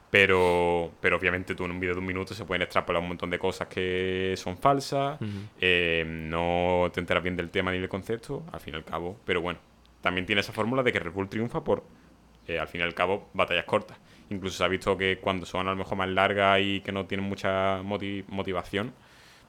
[0.09, 3.29] Pero, pero obviamente tú en un vídeo de un minuto se pueden extrapolar un montón
[3.29, 5.27] de cosas que son falsas, Ujú.
[5.59, 9.19] eh, no te enteras bien del tema ni del concepto, al fin y al cabo.
[9.25, 9.59] Pero bueno,
[10.01, 11.83] también tiene esa fórmula de que Red Bull triunfa por,
[12.47, 13.97] eh, al fin y al cabo, batallas cortas.
[14.29, 17.05] Incluso se ha visto que cuando son a lo mejor más largas y que no
[17.05, 18.93] tienen mucha moti- motivación,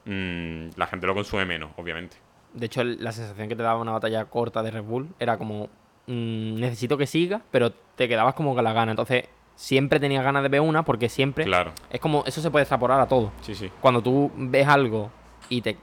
[0.04, 2.16] mm, la gente lo consume menos, obviamente.
[2.52, 5.66] De hecho, la sensación que te daba una batalla corta de Red Bull era como,
[6.06, 8.92] mm, necesito que siga, pero te quedabas como con la gana.
[8.92, 11.44] Entonces, siempre tenías ganas de ver una porque siempre...
[11.44, 13.32] Claro, Es como, eso se puede extrapolar a todo.
[13.42, 13.70] sí, sí.
[13.80, 15.10] Cuando tú ves algo
[15.50, 15.76] y te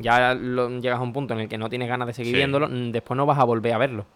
[0.00, 2.36] ya lo- llegas a un punto en el que no tienes ganas de seguir Sí.
[2.36, 4.06] viéndolo, mm, después no vas a volver a verlo.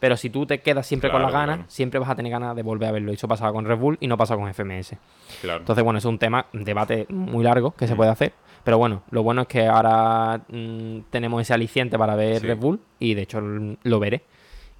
[0.00, 1.70] Pero si tú te quedas siempre con las ganas, claro.
[1.70, 3.12] siempre vas a tener ganas de volver a verlo.
[3.12, 4.96] Y eso pasaba con Red Bull y no pasa con FMS.
[5.42, 5.60] Claro.
[5.60, 7.96] Entonces, bueno, es un tema, un debate muy largo que se Mm.
[7.96, 8.32] puede hacer.
[8.64, 12.46] Pero bueno, lo bueno es que ahora mm, tenemos ese aliciente para ver Sí.
[12.46, 14.22] Red Bull y de hecho lo veré.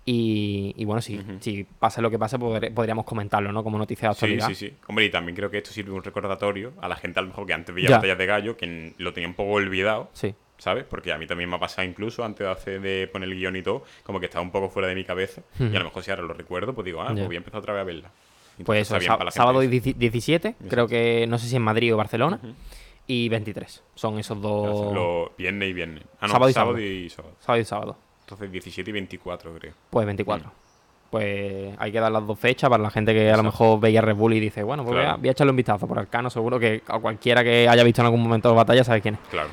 [0.06, 3.62] Y, y bueno, si, pasa lo que pase, podré- podríamos comentarlo, ¿no?
[3.62, 4.48] Como noticia de Sí, actualidad.
[4.48, 4.74] sí, sí.
[4.88, 7.46] Hombre, y también creo que esto sirve un recordatorio a la gente a lo mejor
[7.46, 10.34] que antes veía batallas de gallo, que lo tenía un poco olvidado, Sí.
[10.60, 10.84] ¿Sabes?
[10.84, 13.56] Porque a mí también me ha pasado incluso antes de hacer de poner el guion
[13.56, 15.42] y todo, como que estaba un poco fuera de mi cabeza.
[15.58, 17.14] Y a lo mejor si ahora lo recuerdo, pues digo, ah, Ya.
[17.14, 18.10] pues voy a empezar otra vez a verla.
[18.58, 19.70] Entonces Pues eso, sábado eso.
[19.70, 22.38] 10 17, creo que no sé si en Madrid o Barcelona,
[23.06, 23.82] y 23.
[23.94, 25.30] Son esos dos.
[25.36, 26.04] Viernes y viernes.
[26.20, 27.34] Ah, no, Sábado sábado, y y sábado.
[27.40, 27.96] Sábado y sábado.
[28.20, 29.72] Entonces 17 y 24, creo.
[29.90, 30.52] Pues 24.
[31.10, 33.44] Pues hay que dar las dos fechas para la gente que a lo Exacto.
[33.44, 35.18] mejor veía Red Bull y dice, bueno, pues voy, a, Claro.
[35.18, 35.88] voy a echarle un vistazo.
[35.88, 39.00] Por Arcano, seguro que a cualquiera que haya visto en algún momento la batalla sabe
[39.00, 39.20] quién es.
[39.30, 39.48] Claro.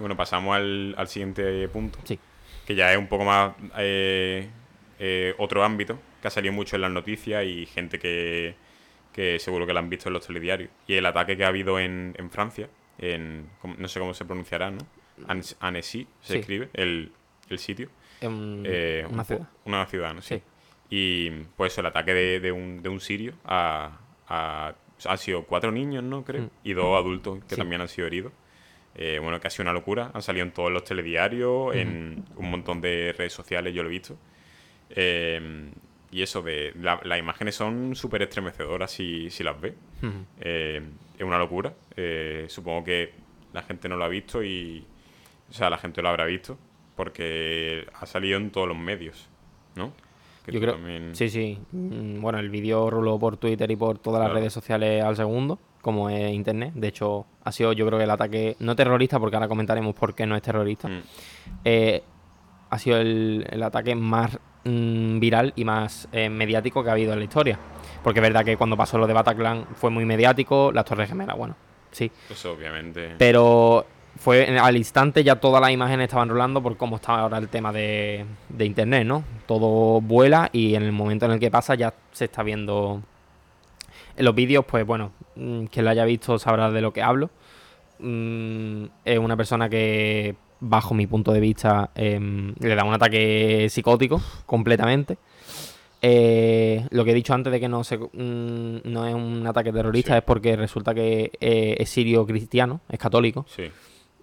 [0.00, 1.98] Bueno, pasamos al, al siguiente punto.
[2.04, 2.18] Sí.
[2.66, 4.48] Que ya es un poco más eh,
[4.98, 8.54] eh, otro ámbito, que ha salido mucho en las noticias y gente que,
[9.12, 10.70] que seguro que lo han visto en los telediarios.
[10.86, 14.24] Y el ataque que ha habido en, en Francia, en ¿cómo- no sé cómo se
[14.24, 14.78] pronunciará, ¿no?
[15.60, 16.38] Annecy se Sí.
[16.40, 17.12] escribe, el,
[17.48, 17.88] el sitio.
[18.20, 19.48] En Eh, una un ciudad.
[19.64, 20.22] Una ciudad, ¿no?
[20.22, 20.36] Sí.
[20.36, 20.42] Sí.
[20.90, 24.74] Y pues el ataque de, de un, de un sirio a, a-
[25.06, 26.24] Han sido cuatro niños, ¿no?
[26.24, 26.42] Creo.
[26.42, 26.50] Mm.
[26.64, 27.56] Y dos adultos que Sí.
[27.56, 28.32] también han sido heridos.
[28.94, 30.10] Eh, bueno, que ha sido una locura.
[30.14, 33.92] Han salido en todos los telediarios, en un montón de redes sociales, yo lo he
[33.92, 34.16] visto.
[34.90, 35.70] Eh,
[36.12, 39.74] y eso, de la- las imágenes son súper estremecedoras si, si las ves.
[40.02, 40.12] Ujú.
[40.40, 40.82] Eh,
[41.16, 41.72] es una locura.
[41.96, 43.12] Eh, supongo que
[43.52, 44.84] la gente no lo ha visto y.
[45.48, 46.58] O sea, la gente lo habrá visto
[46.96, 49.28] porque ha salido en todos los medios,
[49.76, 49.92] ¿no?
[50.44, 50.74] Que Yo creo.
[50.74, 51.58] también- Sí, sí.
[51.72, 55.58] Mm, Bueno, el vídeo ruló por Twitter y por todas las redes sociales al segundo,
[55.80, 56.72] como es internet.
[56.74, 60.14] De hecho, ha sido yo creo que el ataque, no terrorista, porque ahora comentaremos por
[60.14, 60.88] qué no es terrorista.
[60.88, 61.02] Mm,
[61.64, 62.02] eh,
[62.70, 67.12] ha sido el, el ataque más mm, viral y más eh, mediático que ha habido
[67.12, 67.58] en la historia.
[68.02, 71.36] Porque es verdad que cuando pasó lo de Bataclan fue muy mediático, las Torres Gemelas,
[71.36, 71.56] bueno,
[71.90, 72.10] sí.
[72.30, 73.14] Eso, obviamente.
[73.18, 73.84] Pero
[74.16, 77.72] fue al instante ya todas las imágenes estaban rolando por cómo está ahora el tema
[77.72, 79.24] de, de internet, ¿no?
[79.46, 83.02] Todo vuela y en el momento en el que pasa ya se está viendo.
[84.20, 87.30] En los vídeos, pues bueno, mm, quien lo haya visto sabrá de lo que hablo.
[88.00, 93.68] Mm, es una persona que, bajo mi punto de vista, em, le da un ataque
[93.70, 95.16] psicótico completamente.
[96.02, 99.72] Eh, lo que he dicho antes de que no, se, mm, no es un ataque
[99.72, 100.18] terrorista Sí.
[100.18, 103.46] es porque resulta que eh, es sirio cristiano, es católico.
[103.48, 103.70] Sí,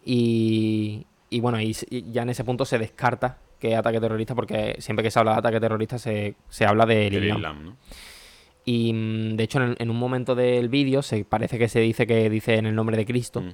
[0.05, 1.73] Y, y bueno, y,
[2.11, 5.31] ya en ese punto se descarta que es ataque terrorista porque siempre que se habla
[5.33, 7.37] de ataque terrorista se, se habla del del Islam.
[7.39, 7.77] Islam, ¿no?
[8.69, 12.05] Y mm, de hecho en, en un momento del vídeo se parece que se dice
[12.05, 13.39] que dice en el nombre de Cristo.
[13.39, 13.53] Mm.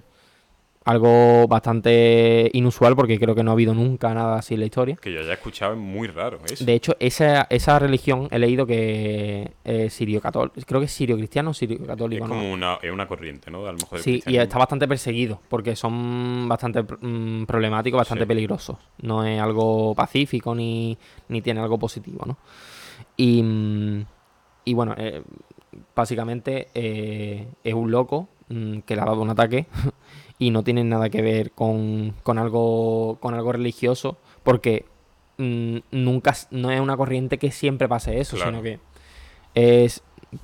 [0.86, 4.98] Algo bastante inusual porque creo que no ha habido nunca nada así en la historia.
[5.02, 6.66] Que yo haya escuchado es muy raro eso.
[6.66, 10.56] De hecho, esa, esa religión he leído que es sirio católico.
[10.66, 12.28] Creo que es sirio cristiano o sirio es católico.
[12.28, 12.34] ¿no?
[12.34, 13.66] como una, es una corriente, ¿no?
[13.66, 18.28] A lo mejor Sí, y está bastante perseguido porque son bastante mm, problemáticos, bastante Sí.
[18.28, 18.76] peligrosos.
[19.02, 20.98] No es algo pacífico ni,
[21.30, 22.38] ni tiene algo positivo, ¿no?
[23.16, 23.42] Y,
[24.66, 25.22] y bueno, eh,
[25.96, 29.66] básicamente eh, es un loco mm, que le ha dado un ataque
[30.40, 34.86] y no tiene nada que ver con, con algo con algo religioso porque
[35.38, 38.52] mm, nunca no es una corriente que siempre pase eso, Claro.
[38.52, 38.80] sino que
[39.56, 40.02] es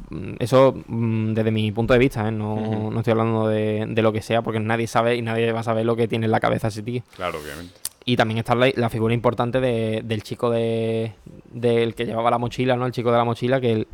[0.09, 2.31] mm, eso desde mi punto de vista, ¿eh?
[2.31, 5.61] no, no estoy hablando de, de lo que sea porque nadie sabe y nadie va
[5.61, 7.01] a saber lo que tiene en la cabeza ese tío.
[7.15, 7.73] Claro, obviamente.
[8.09, 11.13] Y también está la, la figura importante de- del chico de,
[11.51, 12.85] del que llevaba la mochila, ¿no?
[12.87, 13.87] El chico de la mochila, que él,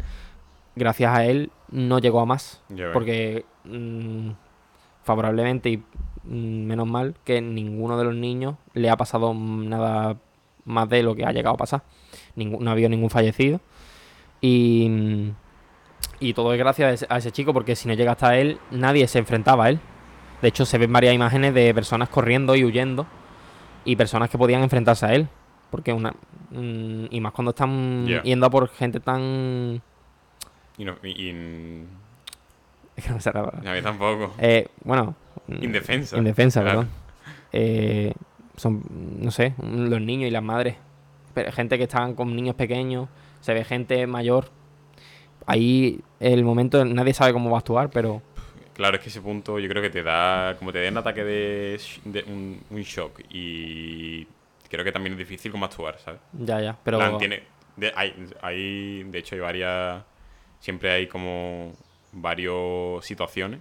[0.76, 2.62] gracias a él no llegó a más.
[2.94, 4.30] Porque mm,
[5.04, 10.16] favorablemente y mm, menos mal que ninguno de los niños le ha pasado nada
[10.64, 11.84] más de lo que ha llegado a pasar.
[12.36, 13.60] No ha habido ningún fallecido.
[14.42, 15.32] Y,
[16.22, 19.20] y todo es gracias a ese chico porque si no llega hasta él, nadie se
[19.20, 19.80] enfrentaba a él.
[20.42, 23.08] De hecho, se ven varias imágenes de personas corriendo y huyendo
[23.86, 25.28] y personas que podían enfrentarse a él.
[25.72, 26.12] Porque una.
[26.52, 29.82] mm, y más cuando están yendo a por gente tan.
[30.78, 31.86] Y, no, y- y-
[32.96, 34.34] Es que no me sale a mí tampoco.
[34.40, 35.16] Eh, bueno.
[35.48, 36.18] mm, Indefensa.
[36.18, 36.80] Indefensa, Claro.
[36.82, 36.94] perdón.
[37.52, 38.14] Eh,
[38.58, 38.84] son,
[39.20, 40.76] no sé, los niños y las madres.
[41.34, 43.10] Pero gente que están con niños pequeños,
[43.42, 44.50] se ve gente mayor.
[45.46, 48.22] Ahí el momento, nadie sabe cómo va a actuar, pero
[48.76, 51.24] Claro, es que ese punto yo creo que te da, como te da un ataque
[51.24, 54.26] de, de un, un shock y
[54.70, 56.20] creo que también es difícil como actuar, ¿sabes?
[56.34, 56.78] ya, ya.
[56.84, 57.44] Pero Plan, tiene,
[57.78, 60.04] de, hay, hay, de hecho hay varias,
[60.60, 61.74] siempre hay como
[62.12, 63.60] varias situaciones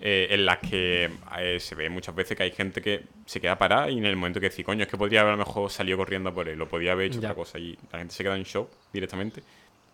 [0.00, 3.58] eh, en las que eh, se ve muchas veces que hay gente que se queda
[3.58, 5.70] parada y en el momento que dice, coño, es que podría haber a lo mejor
[5.70, 7.28] salido corriendo por él, o podía haber hecho Ya.
[7.28, 9.42] otra cosa y la gente se queda en shock directamente,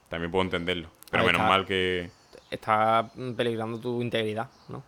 [0.08, 0.90] también puedo entenderlo.
[1.10, 1.48] Pero Ahí menos está.
[1.48, 2.10] mal que...
[2.54, 4.82] Está peligrando tu integridad, ¿no?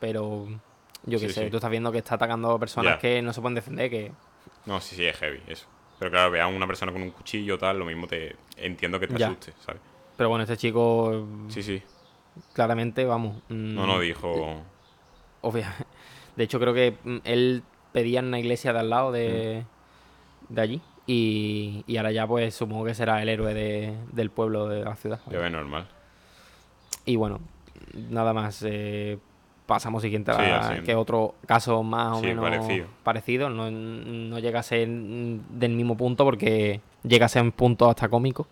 [0.00, 0.46] Pero
[1.04, 1.50] yo qué Sí, sé, sí.
[1.50, 4.12] tú estás viendo que está atacando a personas que no se pueden defender, que
[4.66, 5.66] No, sí, sí, es heavy, eso.
[5.98, 9.14] Pero claro, vean una persona con un cuchillo tal, lo mismo te entiendo que te
[9.24, 9.80] asuste, ¿sabes?
[10.16, 11.82] pero bueno, este chico Sí, sí.
[12.52, 13.36] claramente, vamos.
[13.48, 14.62] mm, No, no, dijo...
[15.42, 15.74] obvia-
[16.36, 19.64] De hecho, creo que mm, él pedía en una iglesia de al lado de,
[20.50, 20.54] Mm.
[20.54, 20.80] de allí.
[21.06, 24.96] Y, y ahora ya, pues supongo que será el héroe de- del pueblo de la
[24.96, 25.20] ciudad.
[25.30, 25.86] Ya ve normal.
[27.06, 27.40] Y bueno,
[28.10, 28.62] nada más.
[28.66, 29.18] eh,
[29.66, 32.86] pasamos siguiente a Sí, que otro caso más o Sí, menos parecido.
[33.02, 33.50] parecido.
[33.50, 38.08] No, no llega a ser del mismo punto porque llega a ser un punto hasta
[38.08, 38.46] cómico.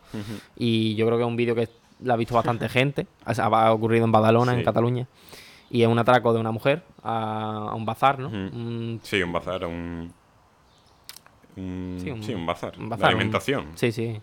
[0.57, 1.69] Y yo creo que es un vídeo que
[2.01, 3.07] la ha visto bastante gente.
[3.25, 4.65] Ha ocurrido en Badalona, en.
[4.65, 5.07] Cataluña.
[5.71, 8.29] Y es un atraco de una mujer a, a un bazar, ¿no?
[8.31, 10.13] Un- Sí, un bazar, un...
[11.57, 12.75] un- Sí, un- sí, un bazar.
[12.79, 13.67] un bazar, alimentación.
[13.77, 14.21] Sí, sí.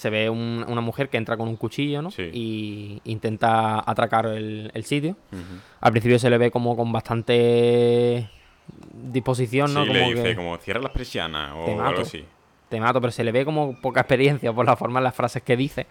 [0.00, 2.10] Se ve un- una mujer que entra con un cuchillo, ¿no?
[2.10, 2.30] Sí.
[2.32, 5.14] Y intenta atracar el, el sitio.
[5.82, 8.30] Al principio se le ve como con bastante
[8.94, 9.82] disposición, ¿no?
[9.82, 12.24] Sí, como le dice que como cierra las persianas o algo así.
[12.70, 15.42] te mato, pero se le ve como poca experiencia por la forma en las frases
[15.42, 15.86] que dice.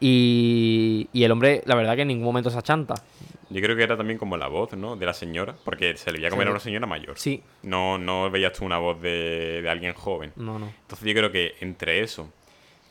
[0.00, 2.94] Y, y el hombre, la verdad que en ningún momento se achanta.
[3.50, 4.96] Yo creo que era también como la voz, ¿no?
[4.96, 7.18] De la señora, porque se le veía como Se era ve- una señora mayor.
[7.18, 10.32] Sí, No, no veías tú una voz de, de alguien joven.
[10.36, 10.66] no, no.
[10.80, 12.30] Entonces yo creo que entre eso,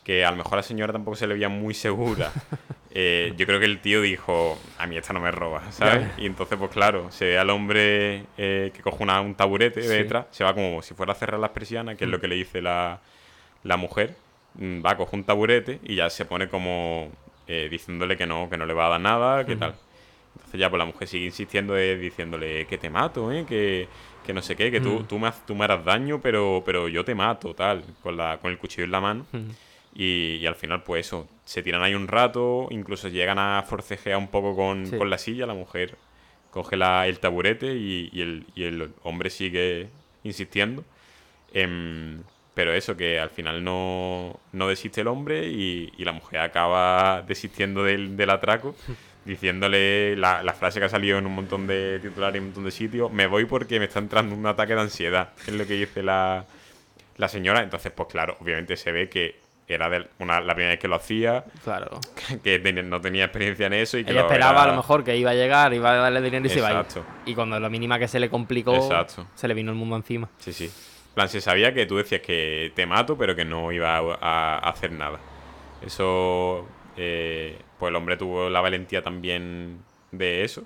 [0.04, 2.30] que a lo mejor a la señora tampoco se le veía muy segura,
[2.90, 6.06] eh, yo creo que el tío dijo, a mí esta no me roba, ¿sabes?
[6.18, 9.88] Y entonces, pues claro, se ve al hombre eh, que coge una- un taburete de
[9.88, 9.94] Sí.
[9.94, 12.36] detrás, se va como si fuera a cerrar las persianas, que es lo que le
[12.36, 13.00] dice la,
[13.62, 14.14] la mujer,
[14.54, 17.10] mm, va, coge un taburete y ya se pone como
[17.46, 19.74] eh, diciéndole que no, que no le va a dar nada, que tal.
[20.36, 23.44] Entonces ya pues la mujer sigue insistiendo diciéndole que te mato, ¿eh?
[23.46, 23.88] que,
[24.22, 25.04] que no sé qué, que tú, Mm.
[25.06, 28.50] tú, me, tú me harás daño, pero, pero yo te mato, tal, con, la, con
[28.50, 29.26] el cuchillo en la mano.
[29.32, 29.50] Mm.
[29.94, 34.16] Y, y al final, pues eso, se tiran ahí un rato, incluso llegan a forcejear
[34.18, 34.96] un poco con, Sí.
[34.96, 35.96] con la silla, la mujer
[36.50, 39.88] coge la- el taburete y, y el, y el hombre sigue
[40.24, 40.84] insistiendo.
[41.52, 42.22] Em,
[42.54, 47.22] pero eso, que al final no, no desiste el hombre y, y la mujer acaba
[47.22, 48.74] desistiendo del, del atraco,
[49.24, 52.64] diciéndole la, la frase que ha salido en un montón de titulares y un montón
[52.64, 55.74] de sitios, me voy porque me está entrando un ataque de ansiedad, es lo que
[55.74, 56.44] dice la,
[57.16, 57.62] la señora.
[57.62, 60.96] Entonces, pues claro, obviamente se ve que era de una, la primera vez que lo
[60.96, 62.00] hacía, Claro.
[62.42, 65.16] que no tenía experiencia en eso y que Ella lo esperaba a lo mejor que
[65.16, 66.76] iba a llegar, iba a darle dinero y se iba a ir.
[66.78, 67.04] Exacto.
[67.26, 69.26] Y cuando la mínima que se le complicó, Exacto.
[69.34, 70.28] se le vino el mundo encima.
[70.38, 70.64] Sí, sí.
[70.64, 74.14] En plan, se sabía que tú decías que te mato, pero que no iba a,
[74.20, 75.18] a hacer nada.
[75.84, 79.78] Eso, eh, pues el hombre tuvo la valentía también
[80.10, 80.64] de eso.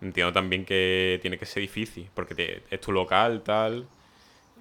[0.00, 3.86] Entiendo también que tiene que ser difícil, porque te- es tu local, tal.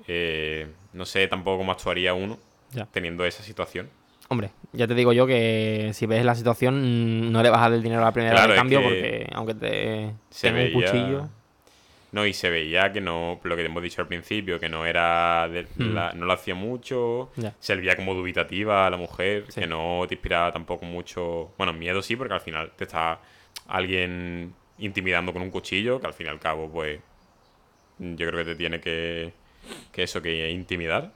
[0.08, 2.38] Eh, no sé tampoco cómo actuaría uno
[2.74, 2.86] Ya.
[2.92, 3.90] teniendo esa situación.
[4.30, 6.82] Hombre, ya te digo yo que si ves la situación,
[7.28, 8.86] mm, no le vas a dar el dinero a la primera Claro, de cambio que
[8.86, 11.30] porque aunque te Se tenga un cuchillo.
[12.14, 15.48] No, y se veía que no, lo que hemos dicho al principio, que no era
[15.50, 15.94] de- Mm.
[15.96, 19.62] la- no lo hacía mucho, se veía como dubitativa a la mujer, Sí.
[19.62, 23.20] que no te inspiraba tampoco mucho, bueno, miedo sí, porque al final te está
[23.68, 27.00] alguien intimidando con un cuchillo, que al fin y al cabo, pues,
[28.00, 29.34] yo creo que te tiene que,
[29.92, 31.12] que eso, que intimidar.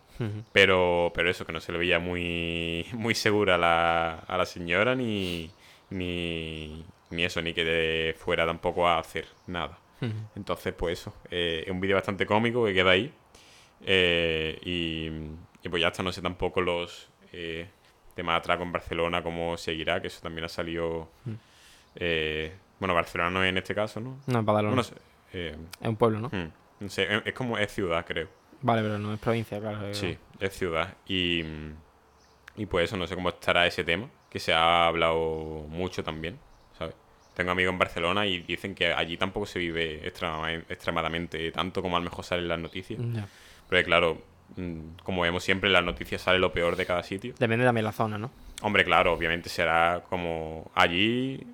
[0.52, 4.46] Pero, pero eso, que no se le veía muy, muy segura a la, a la
[4.46, 5.52] señora, ni,
[5.90, 9.78] ni, ni eso, ni que de- fuera tampoco a hacer nada.
[10.36, 13.12] Entonces, pues eso, eh, es un vídeo bastante cómico que queda ahí.
[13.86, 15.08] Eh, y,
[15.66, 17.68] y pues ya está, no sé tampoco los eh,
[18.16, 21.10] temas de atraco en Barcelona, cómo seguirá, que eso también ha salido...
[21.96, 24.18] eh, bueno, Barcelona no es en este caso, ¿no?
[24.28, 24.76] No, Badalona.
[24.76, 26.28] Bueno, Es un pueblo, ¿no?
[26.30, 26.52] hmm,
[26.82, 28.28] no sé, es, es como, es ciudad, creo.
[28.62, 29.94] Vale, pero no es provincia, claro.
[29.94, 30.96] Sí, es ciudad.
[31.08, 31.44] Y,
[32.56, 36.38] y pues eso, no sé cómo estará ese tema, que se ha hablado mucho también,
[36.78, 36.96] ¿sabes?
[37.36, 41.96] Tengo amigos en Barcelona y dicen que allí tampoco se vive extrema- extremadamente tanto como
[41.96, 43.00] a lo mejor salen las noticias.
[43.70, 44.22] Pero claro,
[44.56, 47.36] mm, como vemos siempre, en las noticias sale lo peor de cada sitio.
[47.38, 48.32] Depende también la zona, ¿no?
[48.64, 51.46] Hombre, claro, obviamente será como allí.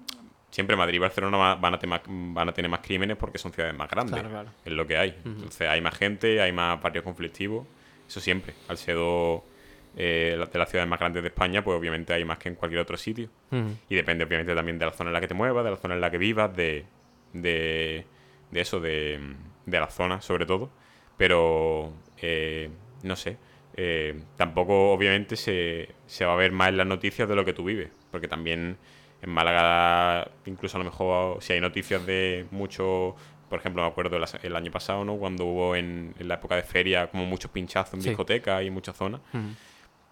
[0.53, 3.39] Siempre Madrid y Barcelona va- van a, tener más, van a tener más crímenes porque
[3.39, 4.13] son ciudades más grandes.
[4.13, 4.49] Claro, claro.
[4.63, 5.17] Es lo que hay.
[5.25, 7.65] Entonces hay más gente, hay más barrios conflictivos.
[8.07, 8.53] Eso siempre.
[8.67, 9.41] Al ser dos,
[9.97, 12.81] eh, de las ciudades más grandes de España, pues obviamente hay más que en cualquier
[12.81, 13.29] otro sitio.
[13.89, 15.95] Y depende obviamente también de la zona en la que te muevas, de la zona
[15.95, 16.85] en la que vivas, de,
[17.33, 18.05] de,
[18.51, 19.19] de eso, de,
[19.65, 20.69] de la zona sobre todo.
[21.17, 22.69] Pero, eh,
[23.03, 23.37] no sé,
[23.75, 27.53] eh, tampoco obviamente se, se va a ver más en las noticias de lo que
[27.53, 28.77] tú vives, porque también
[29.23, 33.15] En Málaga, incluso a lo mejor, si hay noticias de mucho,
[33.49, 35.15] por ejemplo, me acuerdo el, año pasado, ¿no?
[35.15, 38.09] Cuando hubo en, en la época de feria como muchos pinchazos en Sí.
[38.09, 39.21] discotecas y en muchas zonas.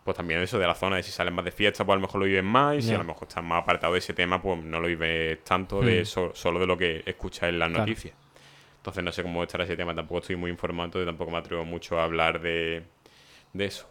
[0.06, 2.02] Pues también eso de la zona, de si salen más de fiesta, pues a lo
[2.08, 4.42] mejor lo viven más, y si a lo mejor estás más apartado de ese tema,
[4.42, 7.86] pues no lo vives tanto de so- solo de lo que escuchas en las Claro.
[7.86, 8.16] noticias.
[8.78, 11.66] Entonces no sé cómo estará ese tema, tampoco estoy muy informado, entonces tampoco me atrevo
[11.66, 12.84] mucho a hablar de,
[13.54, 13.91] de eso.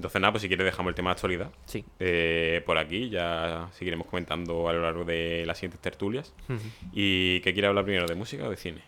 [0.00, 1.84] Entonces nada, pues si quieres dejamos el tema de actualidad Sí.
[1.98, 6.32] eh, por aquí, ya seguiremos comentando a lo largo de las siguientes tertulias.
[6.94, 8.80] ¿Y qué quiere hablar primero, de música o de cine?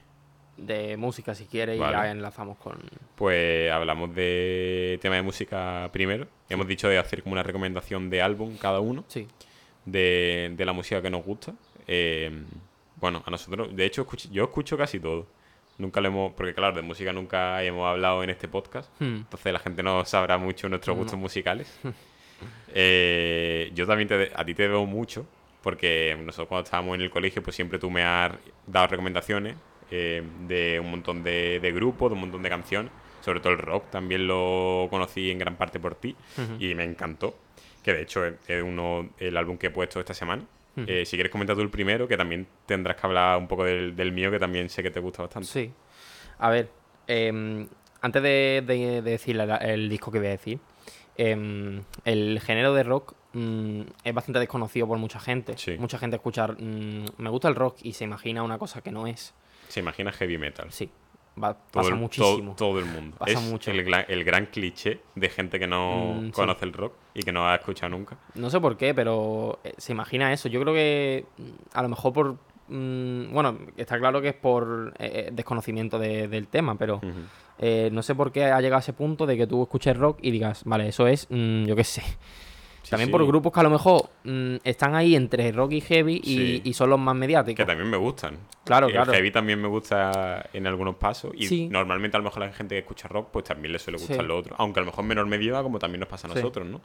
[0.56, 1.92] De música, si quieres, Vale.
[1.96, 2.78] y ya enlazamos con.
[3.16, 6.26] Pues hablamos de tema de música primero.
[6.48, 9.28] Hemos dicho de hacer como una recomendación de álbum cada uno, Sí.
[9.84, 11.52] de, de la música que nos gusta.
[11.86, 12.30] Eh,
[12.96, 15.26] bueno, a nosotros, de hecho, yo escucho casi todo.
[15.78, 18.90] Nunca lo hemos, porque claro, de música nunca hemos hablado en este podcast.
[19.00, 19.16] Hmm.
[19.16, 21.78] Entonces la gente no sabrá mucho nuestros gustos musicales.
[22.74, 25.26] Eh, yo también te, a ti te veo mucho,
[25.62, 28.32] porque nosotros cuando estábamos en el colegio, pues siempre tú me has
[28.66, 29.54] dado recomendaciones
[29.90, 32.92] eh, de un montón de, de grupos, de un montón de canciones.
[33.20, 36.16] Sobre todo el rock, también lo conocí en gran parte por ti
[36.58, 37.36] y me encantó.
[37.84, 40.42] Que de hecho es, es uno el álbum que he puesto esta semana.
[40.76, 43.94] Eh, si quieres comentar tú el primero, que también tendrás que hablar un poco del,
[43.94, 45.46] del mío, que también sé que te gusta bastante.
[45.48, 45.70] Sí.
[46.38, 46.70] A ver,
[47.06, 47.68] em,
[48.00, 50.58] antes de, de- de decir la- el disco que voy a decir,
[51.16, 55.56] em, el género de rock mm, es bastante desconocido por mucha gente.
[55.56, 55.76] Sí.
[55.78, 59.06] Mucha gente escucha, mm, me gusta el rock y se imagina una cosa que no
[59.06, 59.34] es.
[59.68, 60.66] Se imagina heavy metal.
[60.70, 60.90] Sí,
[61.40, 62.54] va, Todo pasa el, muchísimo.
[62.54, 63.16] Todo, todo el mundo.
[63.18, 63.70] Pasa es mucho.
[63.70, 66.32] El, el gran cliché de gente que no Mm, sí.
[66.32, 68.16] conoce el rock y que no ha escuchado nunca.
[68.34, 70.48] No sé por qué, pero eh, se imagina eso.
[70.48, 71.42] Yo creo que mm,
[71.74, 72.36] a lo mejor por...
[72.68, 77.08] mm, bueno, está claro que es por eh, eh, desconocimiento de- del tema, pero Ujú.
[77.58, 80.18] eh, no sé por qué ha llegado a ese punto de que tú escuches rock
[80.22, 82.02] y digas, vale, eso es, mm, yo qué sé.
[82.82, 85.80] Sí, También sí, por grupos que a lo mejor mm, están ahí entre rock y
[85.80, 86.62] heavy y, Sí.
[86.64, 87.56] y son los más mediáticos.
[87.56, 88.36] Que también me gustan.
[88.64, 89.12] Claro, el claro.
[89.12, 91.32] heavy también me gusta en algunos pasos.
[91.36, 91.68] Y Sí.
[91.68, 94.36] normalmente a lo mejor la gente que escucha rock, pues también le suele gustar lo
[94.38, 94.56] otro.
[94.58, 96.80] Aunque a lo mejor en menor medida, como también nos pasa a nosotros, ¿no?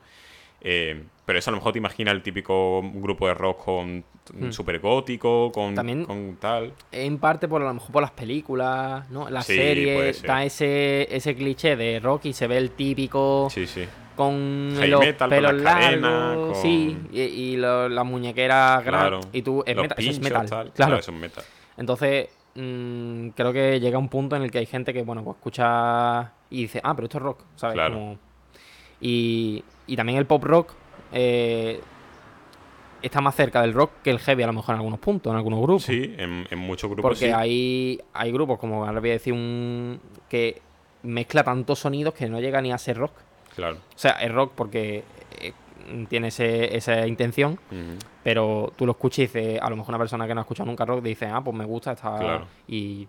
[0.61, 4.03] Eh, pero eso a lo mejor te imagina el típico grupo de rock con
[4.51, 5.75] super gótico, con.
[5.75, 6.73] También- con tal.
[6.91, 9.29] En parte por a lo mejor por las películas, ¿no?
[9.29, 10.25] Las Sí, series, ser.
[10.25, 13.85] está ese, ese cliché de rock y se ve el típico Sí, sí.
[14.17, 18.05] Con Heavy los metal, con pelos las cadenas, largos, con- sí, y, y lo- las
[18.05, 19.19] muñequeras Claro.
[19.19, 19.29] grandes.
[19.31, 20.49] Y tú, es Los metal, eso es metal.
[20.49, 20.71] tal.
[20.73, 20.97] Claro.
[20.97, 21.43] eso es metal.
[21.77, 25.37] Entonces, mm, creo que llega un punto en el que hay gente que, bueno, pues
[25.37, 27.75] escucha y dice, ah, pero esto es rock, ¿sabes?
[27.75, 27.93] Claro.
[27.93, 28.17] Como-
[28.99, 30.73] Y, y también el pop rock
[31.13, 31.79] eh,
[33.01, 35.37] está más cerca del rock que el heavy, a lo mejor en algunos puntos, en
[35.37, 35.83] algunos grupos.
[35.83, 37.31] Sí, en, en muchos grupos Porque sí.
[37.31, 40.61] hay, hay grupos, como ahora voy a decir, un que
[41.03, 43.13] mezcla tantos sonidos que no llega ni a ser rock.
[43.57, 43.75] Claro.
[43.75, 45.03] O sea, es rock porque
[45.41, 45.51] eh,
[46.07, 47.59] tiene ese- esa intención,
[48.23, 50.67] pero tú lo escuchas y dices, a lo mejor una persona que no ha escuchado
[50.67, 52.17] nunca rock dice, ah, pues me gusta, está...
[52.17, 52.45] Claro.
[52.67, 53.07] Y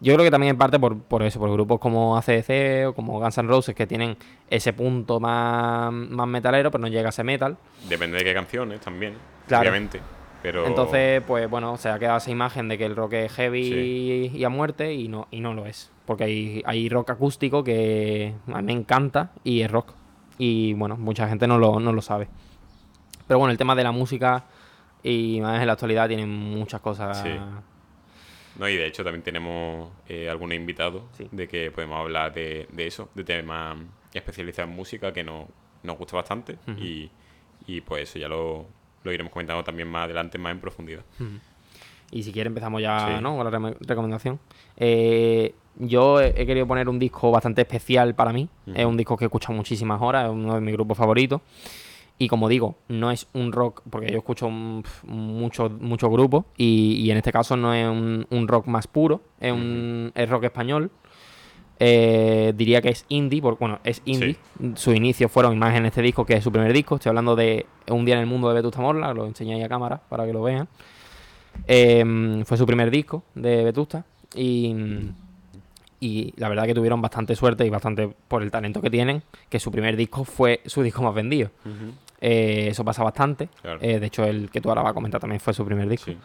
[0.00, 3.18] yo creo que también en parte por, por eso, por grupos como ACDC o como
[3.20, 4.16] Guns N' Roses que tienen
[4.48, 7.56] ese punto más, más metalero, pero no llega a ese metal.
[7.88, 9.14] Depende de qué canciones también,
[9.46, 9.62] Claro.
[9.62, 10.00] obviamente.
[10.42, 14.30] Pero Entonces, pues bueno, se ha quedado esa imagen de que el rock es heavy
[14.34, 15.90] y a muerte y no, y no lo es.
[16.10, 19.92] Porque hay, hay rock acústico que a mí me encanta y es rock.
[20.38, 22.26] Y bueno, mucha gente no lo, no lo sabe.
[23.28, 24.42] Pero bueno, el tema de la música
[25.04, 27.22] y más en la actualidad tiene muchas cosas.
[27.22, 27.28] Sí.
[28.58, 31.28] No, y de hecho también tenemos eh, algunos invitados Sí.
[31.30, 33.76] de que podemos hablar de, de eso, de temas
[34.12, 35.46] especializados en música que nos,
[35.84, 37.08] nos gusta bastante y,
[37.68, 38.66] y pues eso ya lo,
[39.04, 41.04] lo iremos comentando también más adelante, más en profundidad.
[42.10, 43.22] Y si quiere empezamos ya Sí.
[43.22, 43.36] ¿no?
[43.36, 44.38] con la recomendación.
[44.76, 48.48] Eh, yo he he querido poner un disco bastante especial para mí.
[48.74, 51.40] Es un disco que he escuchado muchísimas horas, es uno de mis grupos favoritos.
[52.18, 56.96] Y como digo, no es un rock, porque yo escucho pf, muchos muchos grupos, y,
[57.02, 60.44] y en este caso no es un, un rock más puro, es, un, es rock
[60.44, 60.90] español.
[61.78, 64.36] Eh, diría que es indie, porque bueno, es indie.
[64.74, 66.96] Sus inicios fueron más en este disco, que es su primer disco.
[66.96, 69.68] Estoy hablando de Un día en el mundo de Vetusta Morla, lo enseñé ahí a
[69.70, 70.68] cámara para que lo vean.
[71.66, 74.74] Eh, fue su primer disco de Vetusta y,
[76.00, 79.60] y la verdad que tuvieron bastante suerte y bastante por el talento que tienen, que
[79.60, 81.50] su primer disco fue su disco más vendido.
[82.20, 83.48] Eh, eso pasa bastante.
[83.62, 83.78] Claro.
[83.82, 86.06] Eh, de hecho, el que tú ahora vas a comentar también fue su primer disco.
[86.10, 86.16] Sí.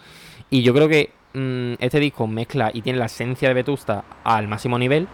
[0.49, 4.47] Y yo creo que mm, este disco mezcla y tiene la esencia de Vetusta al
[4.47, 5.07] máximo nivel.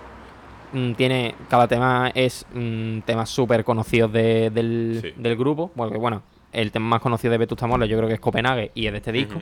[0.74, 5.14] Mm, tiene cada tema es mm, temas súper conocidos de- del, Sí.
[5.18, 5.72] del grupo.
[5.76, 8.86] Porque bueno, el tema más conocido de Vetusta Morla yo creo que es Copenhague y
[8.88, 9.42] es de este disco.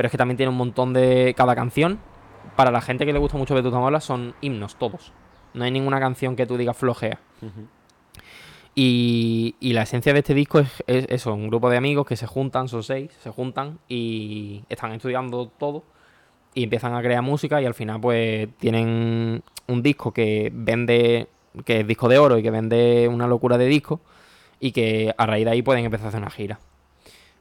[0.00, 1.34] Pero es que también tiene un montón de.
[1.36, 1.98] Cada canción,
[2.56, 5.12] para la gente que le gusta mucho Vetusta Morla, son himnos, todos.
[5.52, 7.20] No hay ninguna canción que tú digas flojea.
[8.74, 12.16] Y, y la esencia de este disco es, es eso, un grupo de amigos que
[12.16, 15.84] se juntan, son seis, se juntan y están estudiando todo
[16.54, 21.28] y empiezan a crear música y al final pues tienen un disco que vende,
[21.66, 24.00] que es disco de oro y que vende una locura de disco
[24.60, 26.58] y que a raíz de ahí pueden empezar a hacer una gira.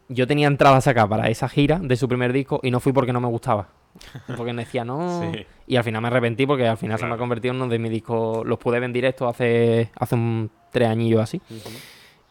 [0.09, 3.13] Yo tenía entradas acá para esa gira de su primer disco y no fui porque
[3.13, 3.67] no me gustaba.
[4.35, 5.21] Porque me decía no.
[5.33, 5.45] Sí.
[5.67, 7.77] Y al final me arrepentí porque al final se me ha convertido en uno de
[7.79, 8.45] mis discos.
[8.45, 11.39] Los pude ver en directo hace, hace un tres añillos así.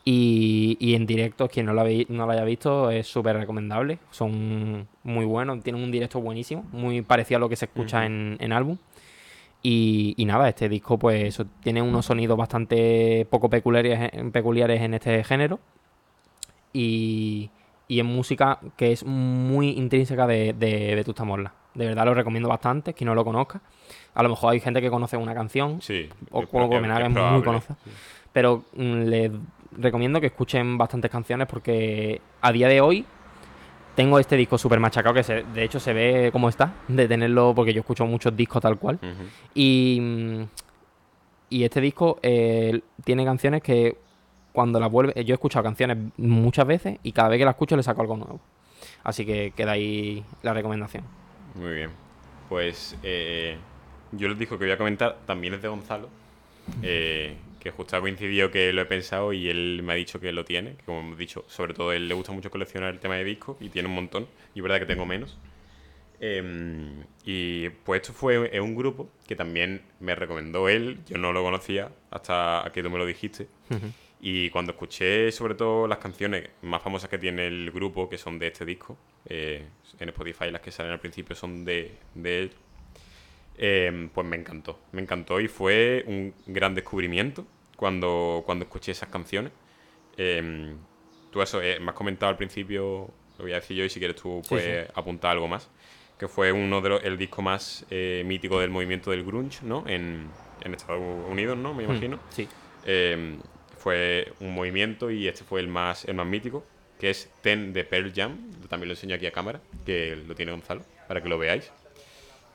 [0.05, 3.99] Y, y en directo, quien no lo, habéis- no lo haya visto, es súper recomendable.
[4.11, 8.37] Son muy buenos, tienen un directo buenísimo, muy parecido a lo que se escucha en,
[8.41, 8.79] en álbum.
[9.63, 14.81] Y, y nada, este disco pues eso, tiene unos sonidos bastante poco peculiares, en- peculiares
[14.81, 15.61] en este género.
[16.73, 17.51] Y,
[17.89, 21.53] y en música que es muy intrínseca de, de Vetusta Morla.
[21.75, 23.61] De verdad lo recomiendo bastante, quien no lo conozca.
[24.15, 26.09] A lo mejor hay gente que conoce una canción, Sí.
[26.31, 26.89] O es- Cuoco es- muy
[27.85, 27.91] sí.
[28.33, 29.31] pero mm, les
[29.79, 33.05] recomiendo que escuchen bastantes canciones porque a día de hoy
[33.95, 37.53] tengo este disco súper machacado que se- de hecho se ve cómo está, de tenerlo
[37.55, 38.99] porque yo escucho muchos discos tal cual.
[39.55, 40.43] Y, mm,
[41.51, 43.97] y este disco eh, tiene canciones que
[44.59, 47.77] cuando las vuelve, yo he escuchado canciones muchas veces y cada vez que las escucho
[47.77, 48.41] le saco algo nuevo.
[49.05, 51.05] Así que queda ahí la recomendación.
[51.55, 51.91] Muy bien.
[52.49, 53.57] Pues eh,
[54.11, 56.09] yo les digo que voy a comentar también es de Gonzalo,
[56.83, 60.33] eh, que justo ha coincidido que lo he pensado y él me ha dicho que
[60.33, 62.99] lo tiene, que como hemos dicho, sobre todo a él le gusta mucho coleccionar el
[62.99, 65.39] tema de discos y tiene un montón, y es verdad que tengo menos.
[66.19, 71.45] Em, y pues esto fue un grupo que también me recomendó él, yo no lo
[71.45, 73.47] conocía hasta que tú me lo dijiste.
[74.21, 78.39] Y cuando escuché sobre todo las canciones más famosas que tiene el grupo, que son
[78.39, 78.97] de este disco,
[79.27, 79.65] eh,
[80.01, 82.53] en Spotify las que salen al principio son de, de él,
[83.57, 84.79] eh, pues me encantó.
[84.93, 87.47] Me encantó y fue un gran descubrimiento
[87.77, 89.53] cuando, cuando escuché esas canciones.
[90.17, 90.75] Eh,
[91.31, 93.09] tú eso, me has comentado al principio,
[93.39, 95.71] lo voy a decir yo y si quieres tú Sí, puedes apuntar algo más,
[96.19, 99.85] que fue uno de los, el disco más eh, mítico del movimiento del grunge, ¿no?
[99.87, 100.27] En,
[100.65, 101.73] en Estados Unidos, ¿no?
[101.75, 102.17] Me imagino.
[102.17, 102.49] Mm, Sí.
[102.85, 103.37] Eh,
[103.89, 106.63] fue un movimiento y este fue el más, el más mítico,
[107.01, 108.37] que es Ten de Pearl Jam.
[108.69, 111.73] También lo enseño aquí a cámara, que lo tiene Gonzalo, para que lo veáis.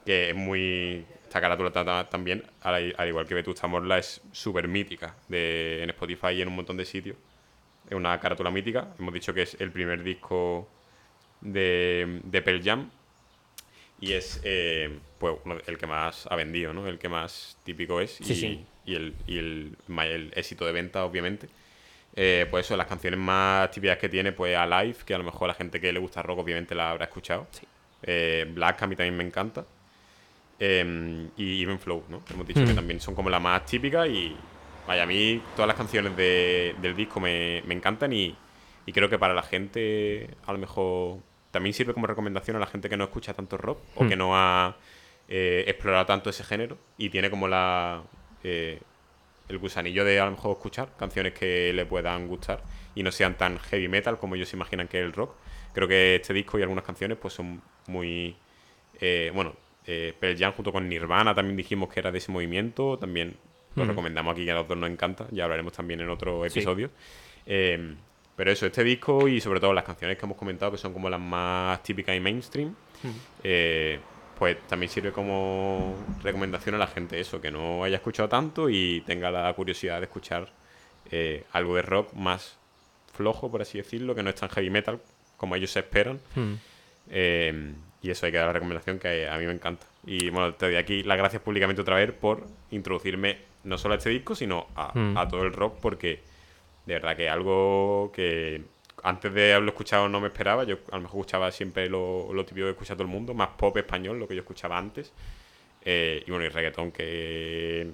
[0.06, 1.04] Que es muy...
[1.24, 5.90] Esta carátula ta- ta- también, al igual que Vetusta Morla, es súper mítica de, en
[5.90, 7.18] Spotify y en un montón de sitios.
[7.90, 8.90] Es una carátula mítica.
[9.00, 10.70] Hemos dicho que es el primer disco
[11.42, 12.92] de, de Pearl Jam.
[14.04, 15.36] Y es eh, pues
[15.68, 16.88] el que más ha vendido, ¿no?
[16.88, 18.12] El que más típico es.
[18.22, 18.66] Sí, y, sí.
[18.86, 21.48] y el, y el, éxito de venta, obviamente.
[22.16, 25.48] Eh, pues eso, las canciones más típicas que tiene, pues Alive, que a lo mejor
[25.48, 27.48] la gente que le gusta rock obviamente la habrá escuchado.
[27.52, 27.66] Sí.
[28.04, 29.66] Eh, Black a mí también me encanta.
[30.60, 32.22] Eh, y Even Flow, ¿no?
[32.32, 32.76] Hemos dicho que Mm.
[32.76, 34.36] también son como las más típicas y
[34.88, 38.36] vaya, a mí todas las canciones de- del disco me, me encantan y,
[38.86, 41.20] y creo que para la gente a lo mejor
[41.54, 44.10] también sirve como recomendación a la gente que no escucha tanto rock o Mm.
[44.10, 44.76] que no ha
[45.30, 48.04] eh, explorado tanto ese género y tiene como la
[48.44, 48.82] eh,
[49.48, 52.62] el gusanillo de a lo mejor escuchar canciones que le puedan gustar
[52.96, 55.36] y no sean tan heavy metal como ellos se imaginan que es el rock.
[55.74, 58.36] Creo que este disco y algunas canciones pues son muy
[59.00, 59.54] eh, bueno,
[59.86, 63.36] eh, Pearl Jam junto con Nirvana también dijimos que era de ese movimiento, también
[63.76, 63.92] lo Ujú.
[63.92, 66.90] recomendamos aquí que a los dos nos encanta, ya hablaremos también en otro episodio.
[67.46, 67.96] Eh,
[68.36, 71.10] pero eso, este disco y sobre todo las canciones que hemos comentado que son como
[71.10, 72.74] las más típicas y mainstream,
[73.44, 74.00] eh,
[74.38, 79.02] pues también sirve como recomendación a la gente eso, que no haya escuchado tanto y
[79.06, 80.50] tenga la curiosidad de escuchar
[81.12, 82.58] eh, algo de rock más
[83.14, 85.00] flojo, por así decirlo, que no es tan heavy metal
[85.38, 86.20] como ellos se esperan.
[86.36, 86.54] Mm.
[87.12, 89.86] Eh, y eso hay que dar la recomendación que a mí me encanta.
[90.06, 93.98] Y bueno, te doy aquí las gracias públicamente otra vez por introducirme no solo a
[93.98, 95.18] este disco, sino a, Mm.
[95.18, 96.22] a todo el rock, porque
[96.86, 98.64] de verdad que algo que
[99.04, 100.64] antes de haberlo escuchado no me esperaba.
[100.64, 103.50] Yo a lo mejor escuchaba siempre lo, lo típico que escucha todo el mundo, más
[103.50, 105.14] pop español, lo que yo escuchaba antes.
[105.84, 107.92] Eh, y bueno, y reggaetón, que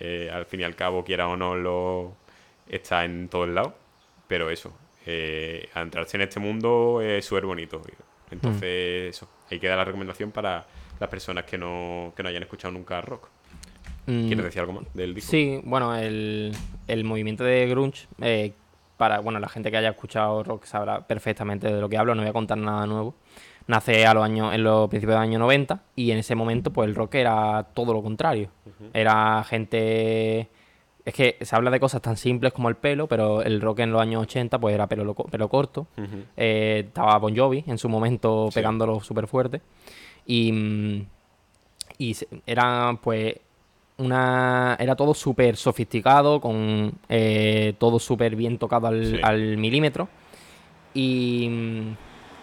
[0.00, 2.16] eh, al fin y al cabo, quiera o no, lo
[2.68, 3.72] está en todos lados.
[4.26, 4.76] Pero eso,
[5.06, 7.80] eh, adentrarse en este mundo es súper bonito.
[8.30, 10.66] Entonces, eso, hay que dar la recomendación para
[10.98, 13.28] las personas que no, que no hayan escuchado nunca rock.
[14.06, 15.30] Mm, ¿Quieres decir algo más del disco?
[15.30, 16.52] Sí, bueno, el,
[16.86, 18.52] el movimiento de grunge, eh,
[18.96, 22.22] para bueno, la gente que haya escuchado rock sabrá perfectamente de lo que hablo, no
[22.22, 23.14] voy a contar nada nuevo.
[23.66, 26.72] Nace a los años, en los principios de los años 90 y en ese momento
[26.72, 28.48] pues el rock era todo lo contrario.
[28.94, 30.48] Era gente...
[31.04, 33.92] Es que se habla de cosas tan simples como el pelo, pero el rock en
[33.92, 35.86] los años 80 pues era pelo, pelo corto.
[36.36, 38.54] Eh, estaba Bon Jovi en su momento Sí.
[38.56, 39.62] pegándolo súper fuerte.
[40.26, 41.06] Y, mm,
[41.98, 43.34] y era pues
[43.98, 49.20] una era todo súper sofisticado, con eh, todo súper bien tocado al, Sí.
[49.22, 50.08] al milímetro
[50.94, 51.50] y,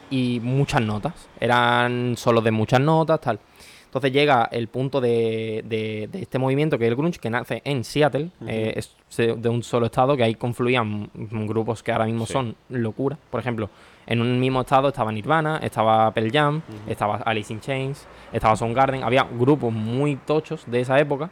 [0.10, 1.14] y muchas notas.
[1.40, 3.40] Eran solo de muchas notas, tal.
[3.86, 7.62] Entonces llega el punto de, de- de este movimiento que es el grunge, que nace
[7.64, 12.26] en Seattle, eh, es de un solo estado, que ahí confluían grupos que ahora mismo
[12.26, 12.34] Sí.
[12.34, 13.20] son locura.
[13.30, 13.70] Por ejemplo,
[14.08, 19.04] en un mismo estado estaba Nirvana, estaba Pearl Jam, estaba Alice in Chains, estaba Soundgarden.
[19.04, 21.30] Había grupos muy tochos de esa época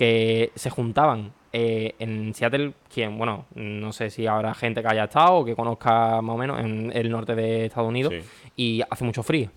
[0.00, 5.04] que se juntaban eh, en Seattle, quien, bueno, no sé si habrá gente que haya
[5.04, 8.22] estado o que conozca más o menos en el norte de Estados Unidos Sí.
[8.56, 9.50] y hace mucho frío.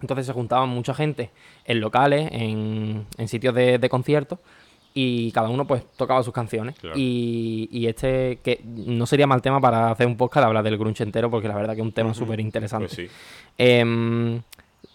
[0.00, 1.30] Entonces se juntaban mucha gente
[1.64, 4.38] en locales, en, en sitios de, de conciertos
[4.94, 6.78] y cada uno pues tocaba sus canciones.
[6.78, 6.94] Claro.
[6.96, 10.78] Y, y este, que no sería mal tema para hacer un podcast de hablar del
[10.78, 12.86] grunge entero porque la verdad que es un tema súper interesante.
[12.94, 13.08] Pues sí.
[13.58, 14.40] Em,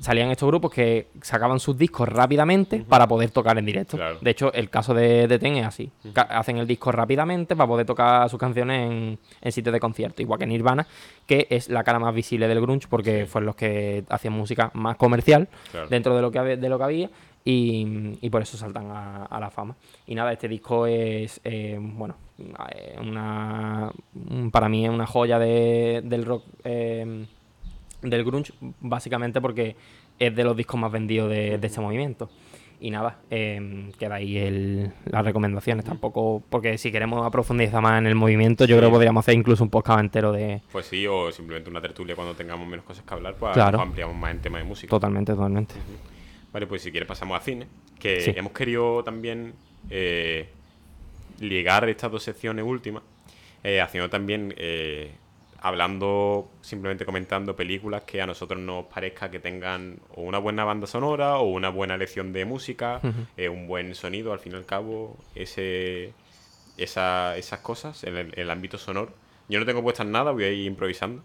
[0.02, 3.96] salían estos grupos que sacaban sus discos rápidamente para poder tocar en directo.
[3.98, 4.18] Claro.
[4.20, 5.90] De hecho, el caso de, de Ten es así.
[6.16, 10.22] Hacen el disco rápidamente para poder tocar sus canciones en, en sitios de concierto.
[10.22, 10.86] Igual que Nirvana,
[11.26, 14.98] que es la cara más visible del grunge porque fueron los que hacían música más
[14.98, 15.88] comercial Claro.
[15.88, 17.10] dentro de lo que, habe- de lo que había.
[17.46, 19.76] Y, y por eso saltan a, a la fama.
[20.06, 22.16] Y nada, este disco es, eh, bueno,
[22.74, 23.92] eh, una,
[24.30, 27.26] un- para mí es una joya de- del rock eh,
[28.02, 29.76] del grunge, básicamente porque
[30.20, 32.30] es de los discos más vendidos de, de este movimiento.
[32.84, 35.86] Y nada, eh, queda ahí el, las recomendaciones.
[35.86, 38.80] Tampoco, porque si queremos profundizar más en el movimiento, yo Sí.
[38.80, 40.64] creo que podríamos hacer incluso un podcast entero de.
[40.72, 43.80] Pues sí, o simplemente una tertulia cuando tengamos menos cosas que hablar, pues Claro.
[43.80, 44.90] ampliamos más en tema de música.
[44.90, 45.76] Totalmente, totalmente.
[46.52, 47.68] Vale, pues si quieres pasamos a cine,
[48.00, 48.34] que Sí.
[48.36, 49.54] hemos querido también
[49.92, 50.50] eh,
[51.40, 53.04] ligar estas dos secciones últimas,
[53.64, 55.12] eh, haciendo también, eh,
[55.62, 60.88] hablando, simplemente comentando películas que a nosotros nos parezca que tengan o una buena banda
[60.88, 63.00] sonora o una buena lección de música,
[63.38, 66.14] eh, un buen sonido, al fin y al cabo, ese,
[66.78, 69.14] esa- esas cosas en el, el ámbito sonoro.
[69.50, 71.24] Yo no tengo puestas nada, voy a ir improvisando.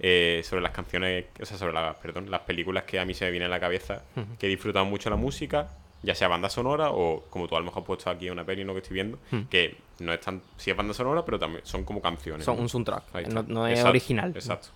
[0.00, 3.26] eh, sobre las canciones, o sea, sobre las, perdón, las películas que a mí se
[3.26, 4.02] me vienen a la cabeza,
[4.40, 5.68] que he disfrutado mucho la música,
[6.04, 8.64] ya sea banda sonora o como tú a lo mejor has puesto aquí una peli,
[8.64, 8.72] ¿no?
[8.74, 9.18] Que estoy viendo,
[9.50, 12.44] que no es tan, sí es banda sonora, pero también son como canciones.
[12.44, 12.62] Son ¿no?
[12.62, 14.30] un soundtrack, no, no es Exacto, original.
[14.34, 14.68] Exacto.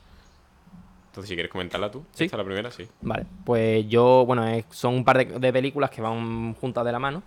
[1.11, 2.25] Entonces, si quieres comentarla tú, Sí.
[2.25, 2.87] esta es la primera, sí.
[3.01, 6.93] Vale, pues yo, bueno, es- son un par de, de películas que van juntas de
[6.93, 7.23] la mano.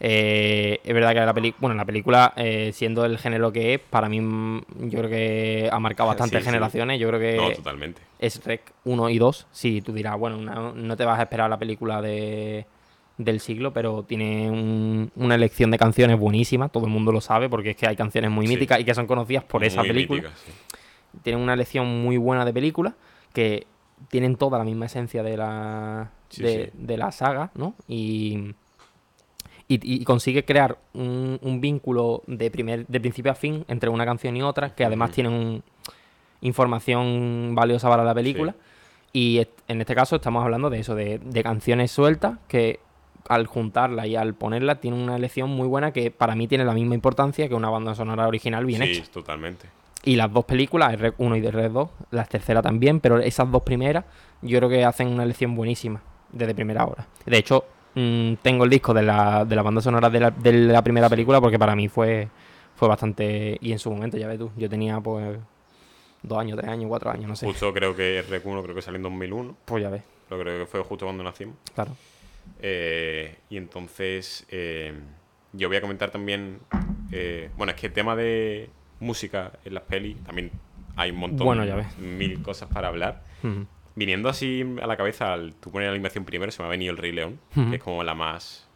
[0.00, 3.80] Eh, es verdad que la, peli bueno, la película, eh, siendo el género que es,
[3.80, 6.50] para mí mm, yo creo que ha marcado bastantes Sí, sí.
[6.50, 6.98] generaciones.
[7.00, 8.02] Yo creo que No, totalmente.
[8.18, 9.46] es Rec 1 y 2.
[9.52, 12.66] Sí, tú dirás, bueno, una- no te vas a esperar la película de,
[13.18, 16.68] del siglo, pero tiene un- una elección de canciones buenísima.
[16.68, 18.54] Todo el mundo lo sabe porque es que hay canciones muy Sí.
[18.54, 20.52] míticas y que son conocidas por esa película sí.
[21.22, 22.94] tienen una lección muy buena de película
[23.32, 23.66] que
[24.10, 28.54] tienen toda la misma esencia de la Sí, de, la saga no y
[29.68, 34.04] y, y consigue crear un, un vínculo de primer de principio a fin entre una
[34.04, 35.14] canción y otra que además Ujú.
[35.14, 35.62] tienen un-
[36.42, 38.54] información valiosa para la película
[39.12, 42.80] y en este caso estamos hablando de eso de, de canciones sueltas que
[43.28, 46.72] al juntarla y al ponerla tiene una elección muy buena que para mí tiene la
[46.74, 49.68] misma importancia que una banda sonora original bien sí, hecha totalmente.
[50.04, 53.62] y las dos películas, Rec 1 y Rec 2, la tercera también, pero esas dos
[53.62, 54.04] primeras
[54.42, 56.00] yo creo que hacen una elección buenísima
[56.32, 57.06] desde primera hora.
[57.24, 57.64] De hecho,
[57.94, 61.08] mm, tengo el disco de la, de la banda sonora de la, de la primera
[61.08, 62.28] película porque para mí fue,
[62.74, 63.56] fue bastante...
[63.60, 65.38] Y en su momento, ya ves tú, yo tenía pues
[66.22, 67.46] dos años, tres años, cuatro años, no sé.
[67.46, 70.66] Justo creo que RQ1 creo que salió en 2001, Pues ya ves, lo creo que
[70.66, 71.56] fue justo cuando nacimos.
[71.74, 71.92] claro.
[72.60, 74.94] Eh, y entonces eh,
[75.52, 76.60] yo voy a comentar también,
[77.12, 78.70] eh, bueno, es que el tema de
[79.00, 80.50] música en las pelis también
[80.96, 81.98] hay un montón, Bueno, ya ves.
[81.98, 83.24] mil cosas para hablar.
[83.94, 86.92] Viniendo así a la cabeza, al tú poner la animación primero, se me ha venido
[86.92, 88.68] El Rey León, que es como la más...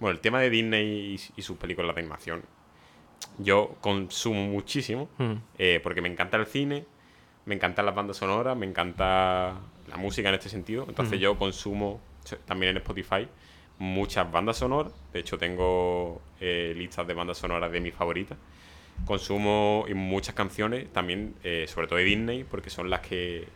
[0.00, 2.42] bueno, el tema de Disney y, y sus películas de animación,
[3.38, 5.08] yo consumo muchísimo,
[5.58, 6.84] eh, porque me encanta el cine,
[7.46, 10.86] me encantan las bandas sonoras, me encanta la música en este sentido.
[10.88, 12.00] Entonces yo consumo
[12.46, 13.28] también en Spotify
[13.78, 14.92] muchas bandas sonoras.
[15.12, 18.38] De hecho tengo eh, listas de bandas sonoras de mis favoritas.
[19.04, 23.48] Consumo muchas canciones también, eh, sobre todo de Disney, porque son las que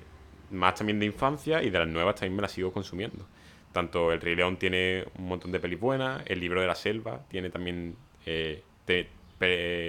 [0.51, 3.27] más también de infancia y de las nuevas también me las sigo consumiendo.
[3.73, 7.21] Tanto El Rey León tiene un montón de pelis buenas, El Libro de la Selva
[7.29, 7.95] tiene también
[8.25, 8.63] eh,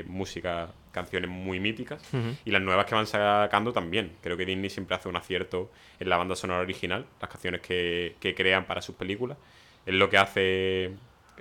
[0.07, 2.01] música, canciones muy míticas.
[2.45, 4.13] Y las nuevas que van sacando también.
[4.21, 8.15] Creo que Disney siempre hace un acierto en la banda sonora original, las canciones que,
[8.19, 9.37] que crean para sus películas.
[9.85, 10.91] Es lo que hace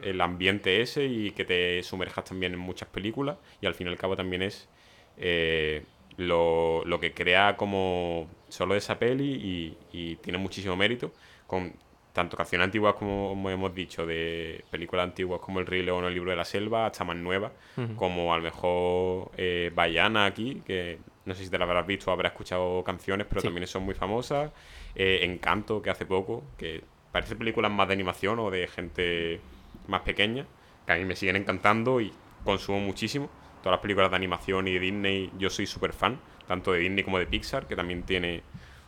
[0.02, 3.36] el ambiente ese y que te sumerjas también en muchas películas.
[3.60, 4.68] Y al fin y al cabo también es
[5.16, 5.82] eh,
[6.16, 11.12] lo, lo que crea como solo esa peli y, y tiene muchísimo mérito.
[11.46, 11.74] Con
[12.16, 16.14] tanto canciones antiguas como, hemos dicho, de películas antiguas como El Rey León o El
[16.14, 17.52] Libro de la Selva, hasta más nuevas,
[17.94, 22.10] como a lo mejor eh, Bayana aquí, que no sé si te la habrás visto
[22.10, 24.50] o habrás escuchado canciones, pero también son muy famosas.
[24.94, 29.40] Eh, Encanto, que hace poco, que parece películas más de animación o de gente
[29.86, 30.46] más pequeña,
[30.86, 32.14] que a mí me siguen encantando y
[32.44, 33.28] consumo muchísimo.
[33.62, 37.04] Todas las películas de animación y de Disney, yo soy súper fan, tanto de Disney
[37.04, 38.42] como de Pixar, que también tiene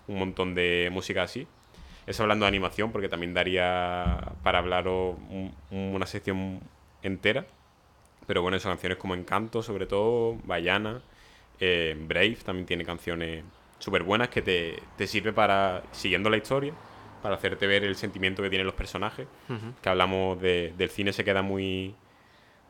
[0.07, 1.47] un montón de música así.
[2.09, 5.17] Eso hablando de animación, porque también daría para hablaros
[5.71, 6.61] una sección
[7.03, 7.47] entera.
[8.27, 11.03] Pero bueno, esas canciones como Encanto, sobre todo, Bayana,
[11.61, 13.45] eh, Brave también tiene canciones
[13.79, 16.73] súper buenas que te, te sirve para, siguiendo la historia,
[17.23, 19.29] para hacerte ver el sentimiento que tienen los personajes.
[19.83, 21.95] Que hablamos de, del cine se queda muy,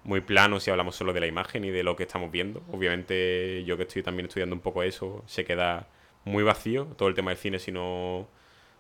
[0.02, 2.64] muy plano si hablamos solo de la imagen y de lo que estamos viendo.
[2.72, 5.86] Obviamente yo que estoy también estudiando un poco eso, se queda
[6.24, 8.26] muy vacío todo el tema del cine si no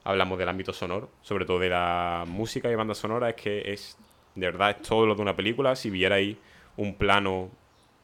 [0.08, 3.98] hablamos del ámbito sonoro, sobre todo de la música y banda sonora, es que es,
[4.34, 5.76] de verdad, es todo lo de una película.
[5.76, 6.34] Si vierais
[6.78, 7.50] un plano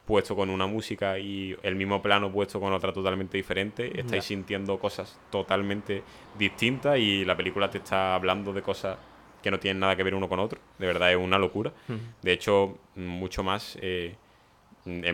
[0.04, 4.78] puesto con una música y el mismo plano puesto con otra totalmente diferente, estáis sintiendo
[4.78, 6.02] cosas totalmente
[6.38, 8.98] distintas y la película te está hablando de cosas
[9.42, 10.60] que no tienen nada que ver uno con otro.
[10.78, 11.72] De verdad es una locura.
[12.20, 14.14] De hecho, mucho más, eh,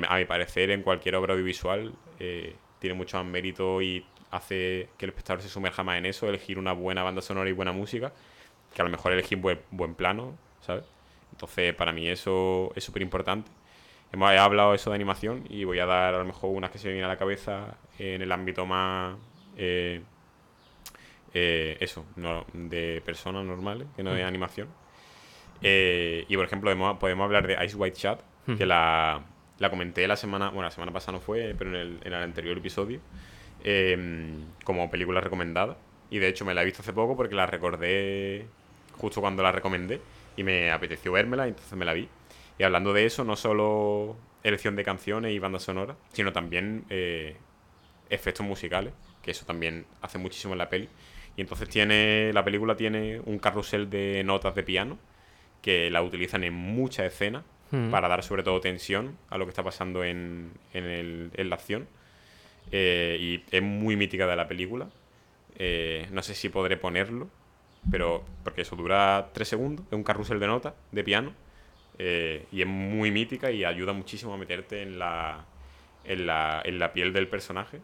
[0.08, 5.06] a mi parecer, en cualquier obra audiovisual eh, tiene mucho más mérito y hace que
[5.06, 8.12] el espectador se sumerja más en eso, elegir una buena banda sonora y buena música,
[8.74, 10.84] que a lo mejor elegir buen, buen plano, ¿sabes?
[11.32, 13.50] Entonces, para mí eso es súper importante.
[14.12, 16.88] Hemos hablado eso de animación y voy a dar a lo mejor unas que se
[16.88, 19.16] me vienen a la cabeza en el ámbito más...
[19.56, 20.02] Eh,
[21.32, 24.26] eh, eso, no, de personas normales, que no de mm.
[24.26, 24.68] animación.
[25.62, 28.20] Eh, y por ejemplo, podemos, hablar de Ice White Chat,
[28.58, 29.22] que la,
[29.58, 32.22] la, comenté la semana, bueno, la semana pasada no fue, pero en el, en el
[32.22, 33.00] anterior episodio,
[33.64, 35.76] Em, como película recomendada.
[36.10, 38.46] Y de hecho me la he visto hace poco porque la recordé
[38.96, 40.00] justo cuando la recomendé
[40.36, 42.08] y me apeteció vérmela, entonces me la vi.
[42.58, 47.36] Y hablando de eso, no solo elección de canciones y bandas sonoras, sino también eh,
[48.10, 48.92] efectos musicales,
[49.22, 50.88] que eso también hace muchísimo en la peli.
[51.36, 54.98] Y entonces tiene la película tiene un carrusel de notas de piano
[55.62, 57.90] que la utilizan en muchas escenas hmm.
[57.90, 61.56] para dar sobre todo tensión a lo que está pasando en, en, el, en la
[61.56, 61.86] acción.
[62.72, 64.88] Eh, y es muy mítica de la película.
[65.56, 67.28] Eh, no sé si podré ponerlo,
[67.90, 71.32] pero porque eso dura tres segundos, es un carrusel de notas de piano
[71.98, 75.44] eh, y es muy mítica y ayuda muchísimo a meterte en la,
[76.04, 77.80] en la, en la piel del personaje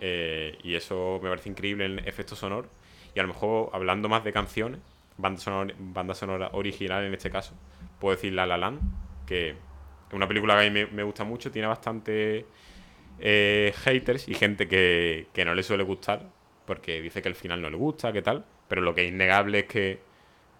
[0.00, 2.68] y eso me parece increíble en efecto sonoro
[3.16, 4.78] y a lo mejor hablando más de canciones,
[5.16, 7.54] banda sonora, banda sonora original en este caso,
[7.98, 8.80] puedo decir La La Land,
[9.26, 9.56] que es
[10.12, 12.46] una película que a mí me gusta mucho, tiene bastante
[13.20, 16.28] eh, haters y gente que, no le suele gustar
[16.66, 18.44] porque dice que el final no le gusta, que tal.
[18.68, 20.00] Pero lo que es innegable es que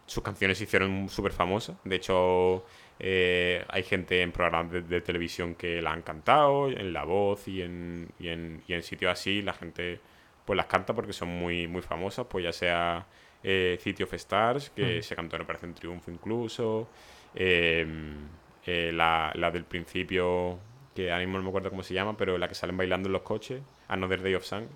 [0.07, 1.77] sus canciones se hicieron súper famosas.
[1.85, 2.65] De hecho,
[2.99, 7.61] eh, hay gente en programas de, televisión que la han cantado, en La Voz y
[7.61, 9.43] en, y en, y en sitios así.
[9.43, 10.01] La gente
[10.47, 12.27] pues las canta porque son muy, muy famosas.
[12.27, 13.07] Pues ya sea
[13.43, 16.89] eh, City of Stars, que se cantó en Operación Triunfo incluso.
[17.35, 18.17] Em,
[18.65, 20.59] eh, la, la del principio
[20.99, 23.13] que ahora mismo no me acuerdo cómo se llama, pero la que salen bailando en
[23.13, 24.69] los coches, Another Day of Sun,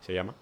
[0.00, 0.34] se llama,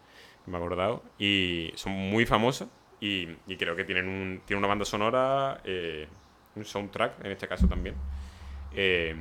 [0.47, 2.69] me he acordado, y son muy famosas
[3.01, 6.07] y, creo que tienen, un, tienen una banda sonora, eh,
[6.55, 7.97] un soundtrack en este caso también,
[8.77, 9.17] eh,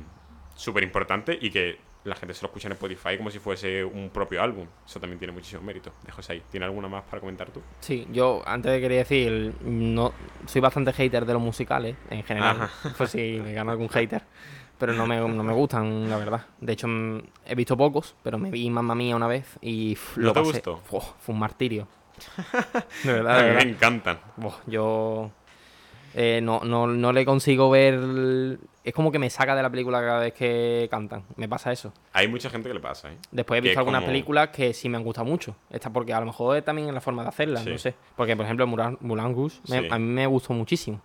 [0.54, 4.10] súper importante y que la gente se lo escucha en Spotify como si fuese un
[4.10, 4.68] propio álbum.
[4.86, 5.92] Eso también tiene muchísimo mérito.
[6.06, 6.42] Dejo ahí.
[6.50, 7.60] ¿Tiene alguna más para comentar tú?
[7.80, 10.12] Sí, yo antes quería decir, no
[10.46, 12.70] soy bastante hater de los musicales en general.
[12.96, 14.22] Pues si me gano algún hater
[14.78, 16.46] pero no me, no me gustan, la verdad.
[16.60, 20.32] De hecho, mm, he visto pocos, pero me vi Mamma Mía una vez y lo
[20.32, 20.80] te gustó?
[20.84, 21.88] fue un martirio.
[23.04, 24.18] de verdad, A mí me encantan.
[24.66, 25.30] yo
[26.14, 28.58] eh, no, no, no le consigo ver...
[28.84, 31.22] Es como que me saca de la película cada vez que cantan.
[31.36, 31.92] Me pasa eso.
[32.14, 33.18] Hay mucha gente que le pasa, ¿eh?
[33.30, 35.54] Después he visto algunas películas que sí me han gustado mucho.
[35.68, 37.94] Esta porque a lo mejor es también en la forma de hacerla, no sé.
[38.16, 39.36] Porque, por ejemplo, Mulan, Mulan
[39.90, 41.02] a mí me gustó muchísimo.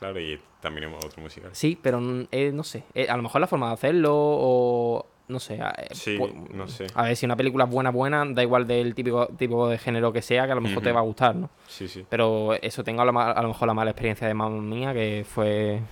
[0.00, 1.50] Claro, y también otro musical.
[1.52, 2.00] Sí, pero
[2.32, 2.84] eh, no sé.
[2.94, 5.06] Eh, a lo mejor la forma de hacerlo o.
[5.28, 5.56] No sé.
[5.56, 6.18] Eh, sí,
[6.54, 6.86] no sé.
[6.94, 10.10] A ver, si una película es buena, buena, da igual del típico tipo de género
[10.10, 11.50] que sea, que a lo mejor te va a gustar, ¿no?
[11.68, 12.04] Sí, sí.
[12.08, 15.82] Pero eso, tengo a lo, mejor la mala experiencia de mamá mía, que fue.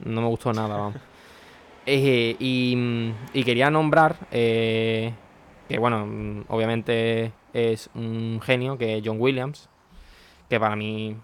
[0.00, 0.96] No me gustó nada, vamos.
[1.86, 2.36] y,
[3.32, 4.16] y, quería nombrar.
[4.30, 5.14] que
[5.78, 9.70] bueno, obviamente es un genio, que es John Williams.
[10.50, 11.16] Que para mí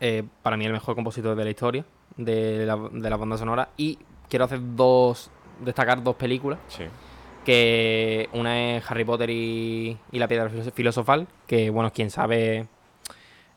[0.00, 1.84] eh, para mí el mejor compositor de la historia
[2.16, 3.70] de la, de la banda sonora.
[3.76, 5.30] Y quiero hacer dos,
[5.64, 6.58] destacar dos películas.
[6.68, 6.84] Sí.
[7.44, 12.66] Que una es Harry Potter y, la piedra filosofal, que bueno, quien sabe,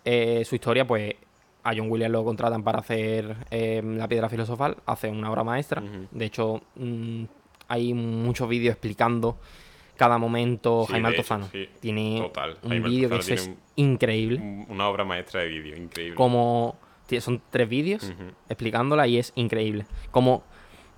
[0.06, 1.16] eh, su historia, pues
[1.64, 5.84] a John Williams lo contratan para hacer eh, La Piedra Filosofal, hace una obra maestra.
[6.12, 7.24] De hecho, mm,
[7.68, 9.38] hay muchos vídeos explicando
[10.00, 10.86] cada momento.
[10.88, 11.70] Sí, Jaime hecho, Altozano sí.
[11.80, 12.58] tiene Total.
[12.64, 14.40] un vídeo que eso es increíble.
[14.40, 16.16] un- una obra maestra de vídeo, increíble.
[16.16, 16.76] Como
[17.20, 18.12] son tres vídeos
[18.48, 19.86] explicándola y es increíble.
[20.12, 20.44] Como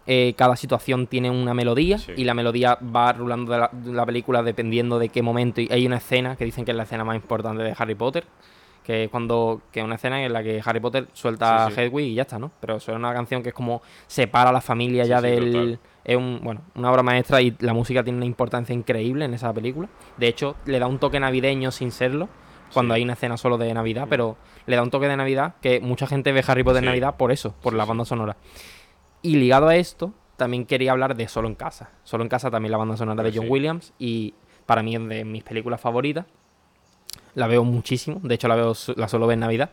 [0.08, 2.12] eh, cada situación tiene una melodía Sí.
[2.18, 5.62] y la melodía va rulando de la, de la película dependiendo de qué momento.
[5.62, 8.26] Y hay una escena que dicen que es la escena más importante de Harry Potter.
[8.84, 9.62] Que es cuando.
[9.72, 11.80] que es una escena en la que Harry Potter suelta Sí, sí.
[11.80, 12.52] a Hedwig y ya está, ¿no?
[12.60, 15.52] Pero es una canción que es como separa a la familia ya del.
[15.52, 15.80] total.
[16.04, 19.54] Es un, bueno, una obra maestra y la música tiene una importancia increíble en esa
[19.54, 19.88] película.
[20.18, 22.28] De hecho, le da un toque navideño sin serlo.
[22.74, 23.00] Cuando Sí.
[23.00, 26.08] hay una escena solo de Navidad, pero le da un toque de Navidad que mucha
[26.08, 26.88] gente ve Harry Potter en Sí.
[26.88, 28.38] Navidad por eso, por la banda sonora.
[29.22, 31.90] Y ligado a esto, también quería hablar de Solo en Casa.
[32.06, 33.50] Solo en Casa también la banda sonora Pues de John.
[33.50, 34.34] Williams y
[34.66, 36.26] para mí es de mis películas favoritas.
[37.36, 39.72] La veo muchísimo, de hecho la veo la suelo ver en Navidad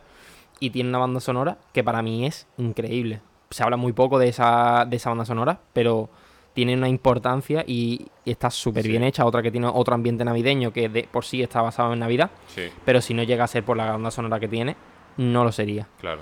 [0.59, 3.21] y tiene una banda sonora que para mí es increíble.
[3.49, 6.09] Se habla muy poco de esa, de esa banda sonora, pero
[6.53, 8.89] tiene una importancia y, está súper Sí.
[8.89, 9.25] bien hecha.
[9.25, 12.63] Otra que tiene otro ambiente navideño que de por sí está basado en Navidad, Sí,
[12.85, 14.75] pero si no llega a ser por la banda sonora que tiene,
[15.17, 16.21] no lo sería claro.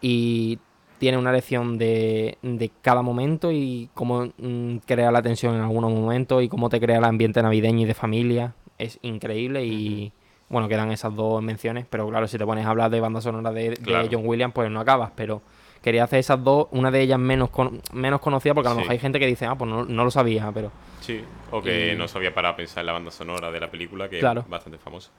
[0.00, 0.58] y
[0.98, 5.90] tiene una lección de, de cada momento y cómo mm, crea la tensión en algunos
[5.92, 8.54] momentos y cómo te crea el ambiente navideño y de familia.
[8.78, 10.12] Es increíble y
[10.48, 13.50] bueno, quedan esas dos menciones, pero claro, si te pones a hablar de banda sonora
[13.52, 14.08] de, de.
[14.10, 15.42] John Williams, pues no acabas, pero
[15.86, 18.80] quería hacer esas dos, una de ellas menos, con- menos conocida porque a lo Sí.
[18.80, 21.22] mejor hay gente que dice, ah, pues no, no lo sabía, pero Sí,
[21.52, 24.18] o que Y- no sabía para pensar en la banda sonora de la película, que
[24.18, 24.40] Claro.
[24.40, 25.12] es bastante famosa.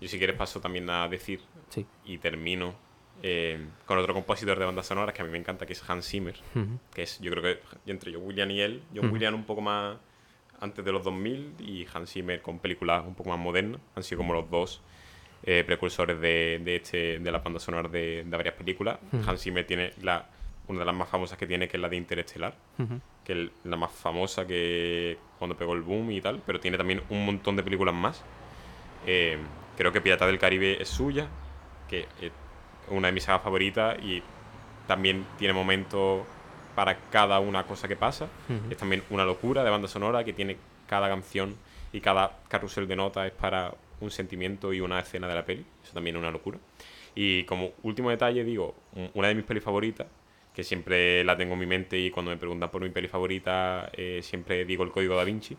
[0.00, 1.86] Yo si quieres paso también a decir, sí.
[2.04, 2.74] y termino
[3.22, 6.06] eh, con otro compositor de bandas sonoras que a mí me encanta, que es Hans
[6.08, 6.34] Zimmer,
[6.92, 7.60] que es, yo creo que
[7.90, 9.14] entre John Williams y él, John Ujú.
[9.14, 9.96] Williams un poco más
[10.60, 14.18] antes de los 2000 y Hans Zimmer con películas un poco más modernas, han sido
[14.18, 14.82] como los dos
[15.42, 18.98] eh, precursores de, de, este, de las bandas sonoras de, de varias películas.
[19.12, 19.30] Ujú.
[19.30, 20.26] Hans Zimmer tiene la,
[20.68, 22.54] una de las más famosas que tiene, que es la de Interestelar,
[23.24, 27.02] que es la más famosa que cuando pegó el boom y tal, pero tiene también
[27.10, 28.22] un montón de películas más.
[29.06, 29.38] Eh,
[29.76, 31.28] creo que Pirata del Caribe es suya,
[31.88, 32.32] que es
[32.88, 34.22] una de mis sagas favoritas y
[34.86, 36.24] también tiene momentos
[36.74, 38.28] para cada una cosa que pasa.
[38.70, 40.56] Es también una locura de banda sonora que tiene
[40.86, 41.56] cada canción
[41.92, 45.64] y cada carrusel de notas es para un sentimiento y una escena de la peli.
[45.82, 46.58] Eso también es una locura.
[47.14, 50.06] Y como último detalle, digo, un- una de mis pelis favoritas,
[50.54, 53.90] que siempre la tengo en mi mente y cuando me preguntan por mi peli favorita,
[53.92, 55.56] eh, siempre digo el código da Vinci.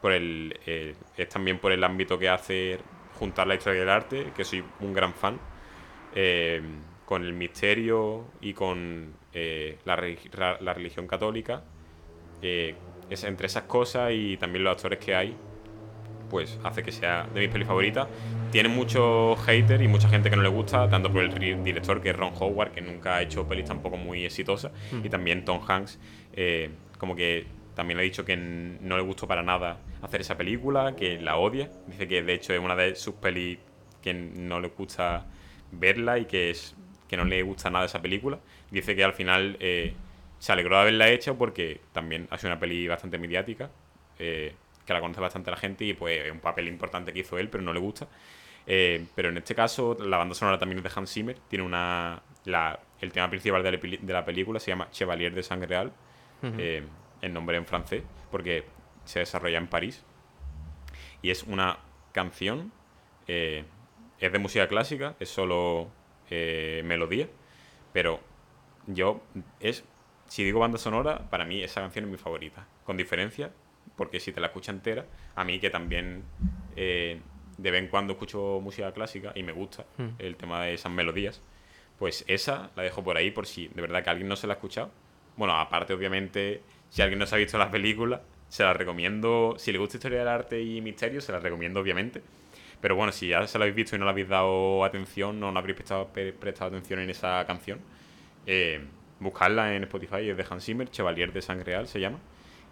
[0.00, 2.78] Por el, eh, es también por el ámbito que hace
[3.18, 5.38] juntar la historia del arte, que soy un gran fan,
[6.14, 6.60] eh,
[7.04, 9.14] con el misterio y con
[9.84, 11.62] la, la religión católica.
[13.10, 15.36] es entre esas cosas y también los actores que hay,
[16.32, 18.08] pues hace que sea de mis pelis favoritas.
[18.50, 22.08] Tiene muchos haters y mucha gente que no le gusta, tanto por el director que
[22.08, 24.72] es Ron Howard, que nunca ha hecho pelis tampoco muy exitosas,
[25.04, 26.00] y también Tom Hanks,
[26.32, 30.38] eh, como que también le ha dicho que no le gustó para nada hacer esa
[30.38, 31.70] película, que la odia.
[31.86, 33.58] Dice que de hecho es una de sus pelis
[34.00, 35.26] que no le gusta
[35.70, 36.74] verla y que es
[37.08, 38.38] que no le gusta nada esa película.
[38.70, 39.92] Dice que al final eh,
[40.38, 43.70] se alegró de haberla hecho porque también ha sido una peli bastante mediática,
[44.18, 44.54] eh,
[44.86, 47.48] que la conoce bastante la gente y pues es un papel importante que hizo él,
[47.48, 48.08] pero no le gusta.
[48.66, 51.38] Eh, pero en este caso, la banda sonora también es de Hans Zimmer.
[51.48, 52.22] Tiene una.
[52.44, 55.92] la- el tema principal de la, de la película se llama Chevalier de Sangre Real.
[56.42, 56.54] Ujú.
[56.58, 56.82] eh,
[57.20, 58.64] el nombre en francés, porque
[59.04, 60.02] se desarrolla en París.
[61.22, 61.78] Y es una
[62.12, 62.72] canción.
[63.28, 63.64] eh,
[64.20, 65.88] es de música clásica, es solo
[66.30, 67.28] eh, melodía.
[67.92, 68.20] Pero
[68.86, 69.20] yo.
[69.60, 69.84] es
[70.28, 72.66] Si digo banda sonora, para mí esa canción es mi favorita.
[72.84, 73.52] Con diferencia,
[74.02, 76.24] porque si te la escuchas entera, a mí que también
[76.74, 77.20] eh,
[77.56, 80.08] de vez en cuando escucho música clásica y me gusta Mm.
[80.18, 81.40] el tema de esas melodías,
[82.00, 84.54] pues esa la dejo por ahí por si de verdad que alguien no se la
[84.54, 84.90] ha escuchado.
[85.36, 89.70] Bueno, aparte obviamente, si alguien no se ha visto la película, se la recomiendo, si
[89.70, 92.22] le gusta historia del arte y misterio, se la recomiendo obviamente.
[92.80, 95.52] Pero bueno, si ya se la habéis visto y no le habéis dado atención, no,
[95.52, 96.10] no habréis prestado,
[96.66, 97.78] atención en esa canción,
[98.46, 98.80] eh,
[99.20, 102.18] buscarla en Spotify, es de Hans Zimmer, Chevalier de Sangre Real se llama.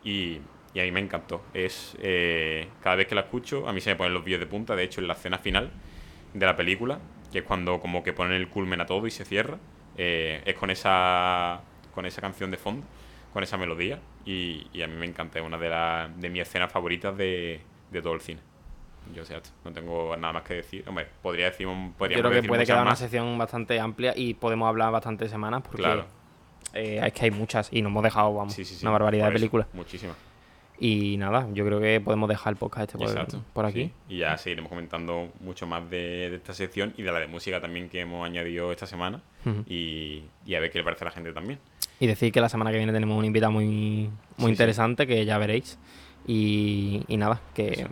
[0.03, 0.41] Y,
[0.75, 1.43] y a mí me encantó.
[1.55, 4.47] Es eh, cada vez que la escucho, a mí se me ponen los vídeos de
[4.47, 4.77] punta.
[4.77, 5.71] De hecho, en la escena final
[6.35, 6.99] de la película,
[7.33, 9.59] que es cuando como que ponen el culmen a todo y se cierra,
[9.97, 11.61] eh, es con esa
[11.95, 12.87] con esa canción de fondo,
[13.33, 13.99] con esa melodía.
[14.25, 17.61] Y, y a mí me encanta, es una de, las de mis escenas favoritas de,
[17.91, 18.41] de todo el cine.
[19.15, 20.85] Yo sé, no tengo nada más que decir.
[20.87, 24.69] Hombre, podría decir, un- Yo creo que puede quedar una sección bastante amplia y podemos
[24.69, 26.07] hablar bastantes semanas porque Claro.
[26.75, 29.27] eh, es que hay muchas y nos hemos dejado vamos, Sí, sí, sí, una barbaridad
[29.29, 29.67] de películas.
[29.73, 30.17] Muchísimas.
[30.83, 33.85] Y nada, yo creo que podemos dejar el podcast este por, aquí.
[33.85, 33.93] sí.
[34.09, 37.61] Y ya seguiremos comentando mucho más de, de esta sección y de la de música
[37.61, 39.21] también que hemos añadido esta semana.
[39.67, 41.59] Y, y a ver qué le parece a la gente también.
[41.99, 44.09] Y decir que la semana que viene tenemos un invitado muy, muy
[44.39, 44.51] Sí, sí.
[44.51, 45.79] interesante que ya veréis.
[46.27, 47.87] Y, y nada, que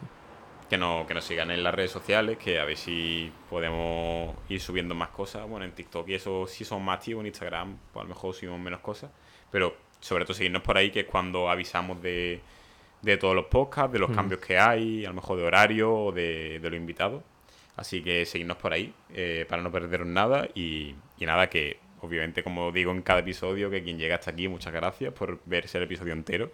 [0.71, 4.61] Que, no, que nos sigan en las redes sociales, que a ver si podemos ir
[4.61, 5.47] subiendo más cosas.
[5.49, 8.35] Bueno, en TikTok y eso sí son más activos, en Instagram pues a lo mejor
[8.35, 9.11] subimos menos cosas.
[9.51, 12.41] Pero sobre todo seguirnos por ahí, que es cuando avisamos de,
[13.03, 14.15] de todos los podcasts, de los Mm.
[14.15, 17.23] cambios que hay, a lo mejor de horario o de, de los invitados.
[17.77, 22.43] Así que seguirnos por ahí eh, para no perderos nada y, y nada que obviamente
[22.43, 25.85] como digo en cada episodio que quien llega hasta aquí muchas gracias por verse el
[25.85, 26.51] episodio entero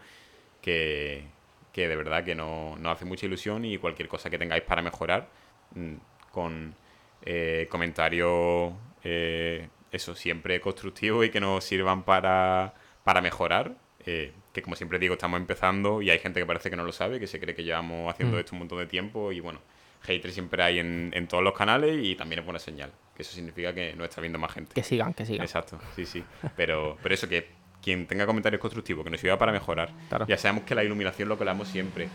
[0.62, 1.24] que,
[1.72, 4.82] que de verdad que no- nos hace mucha ilusión y cualquier cosa que tengáis para
[4.82, 5.28] mejorar
[5.74, 5.94] mm,
[6.30, 6.74] con
[7.22, 8.72] eh, comentarios
[9.02, 13.76] eh, eso siempre constructivos y que nos sirvan para, para mejorar
[14.06, 16.92] eh, que como siempre digo estamos empezando y hay gente que parece que no lo
[16.92, 18.40] sabe que se cree que llevamos haciendo Mm.
[18.40, 19.60] esto un montón de tiempo y bueno
[20.02, 23.32] haters siempre hay en, en todos los canales y también es buena señal que eso
[23.34, 25.44] significa que nos está viendo más gente que sigan, que sigan.
[25.44, 26.24] Exacto, sí, sí.
[26.56, 27.48] Pero, pero eso, que
[27.80, 29.90] quien tenga comentarios constructivos, que nos sirva para mejorar.
[30.08, 30.26] Claro.
[30.26, 32.08] Ya sabemos que la iluminación lo que hablamos siempre.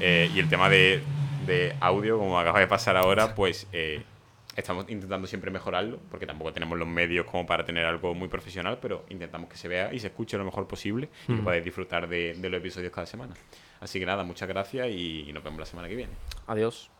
[0.00, 1.02] Eh, y el tema de,
[1.46, 4.02] de audio, como acaba de pasar ahora, pues eh,
[4.56, 8.78] estamos intentando siempre mejorarlo, porque tampoco tenemos los medios como para tener algo muy profesional,
[8.80, 12.08] pero intentamos que se vea y se escuche lo mejor posible y que podáis disfrutar
[12.08, 13.34] de, de los episodios cada semana.
[13.80, 16.12] Así que nada, muchas gracias y nos vemos la semana que viene.
[16.46, 16.90] Adiós.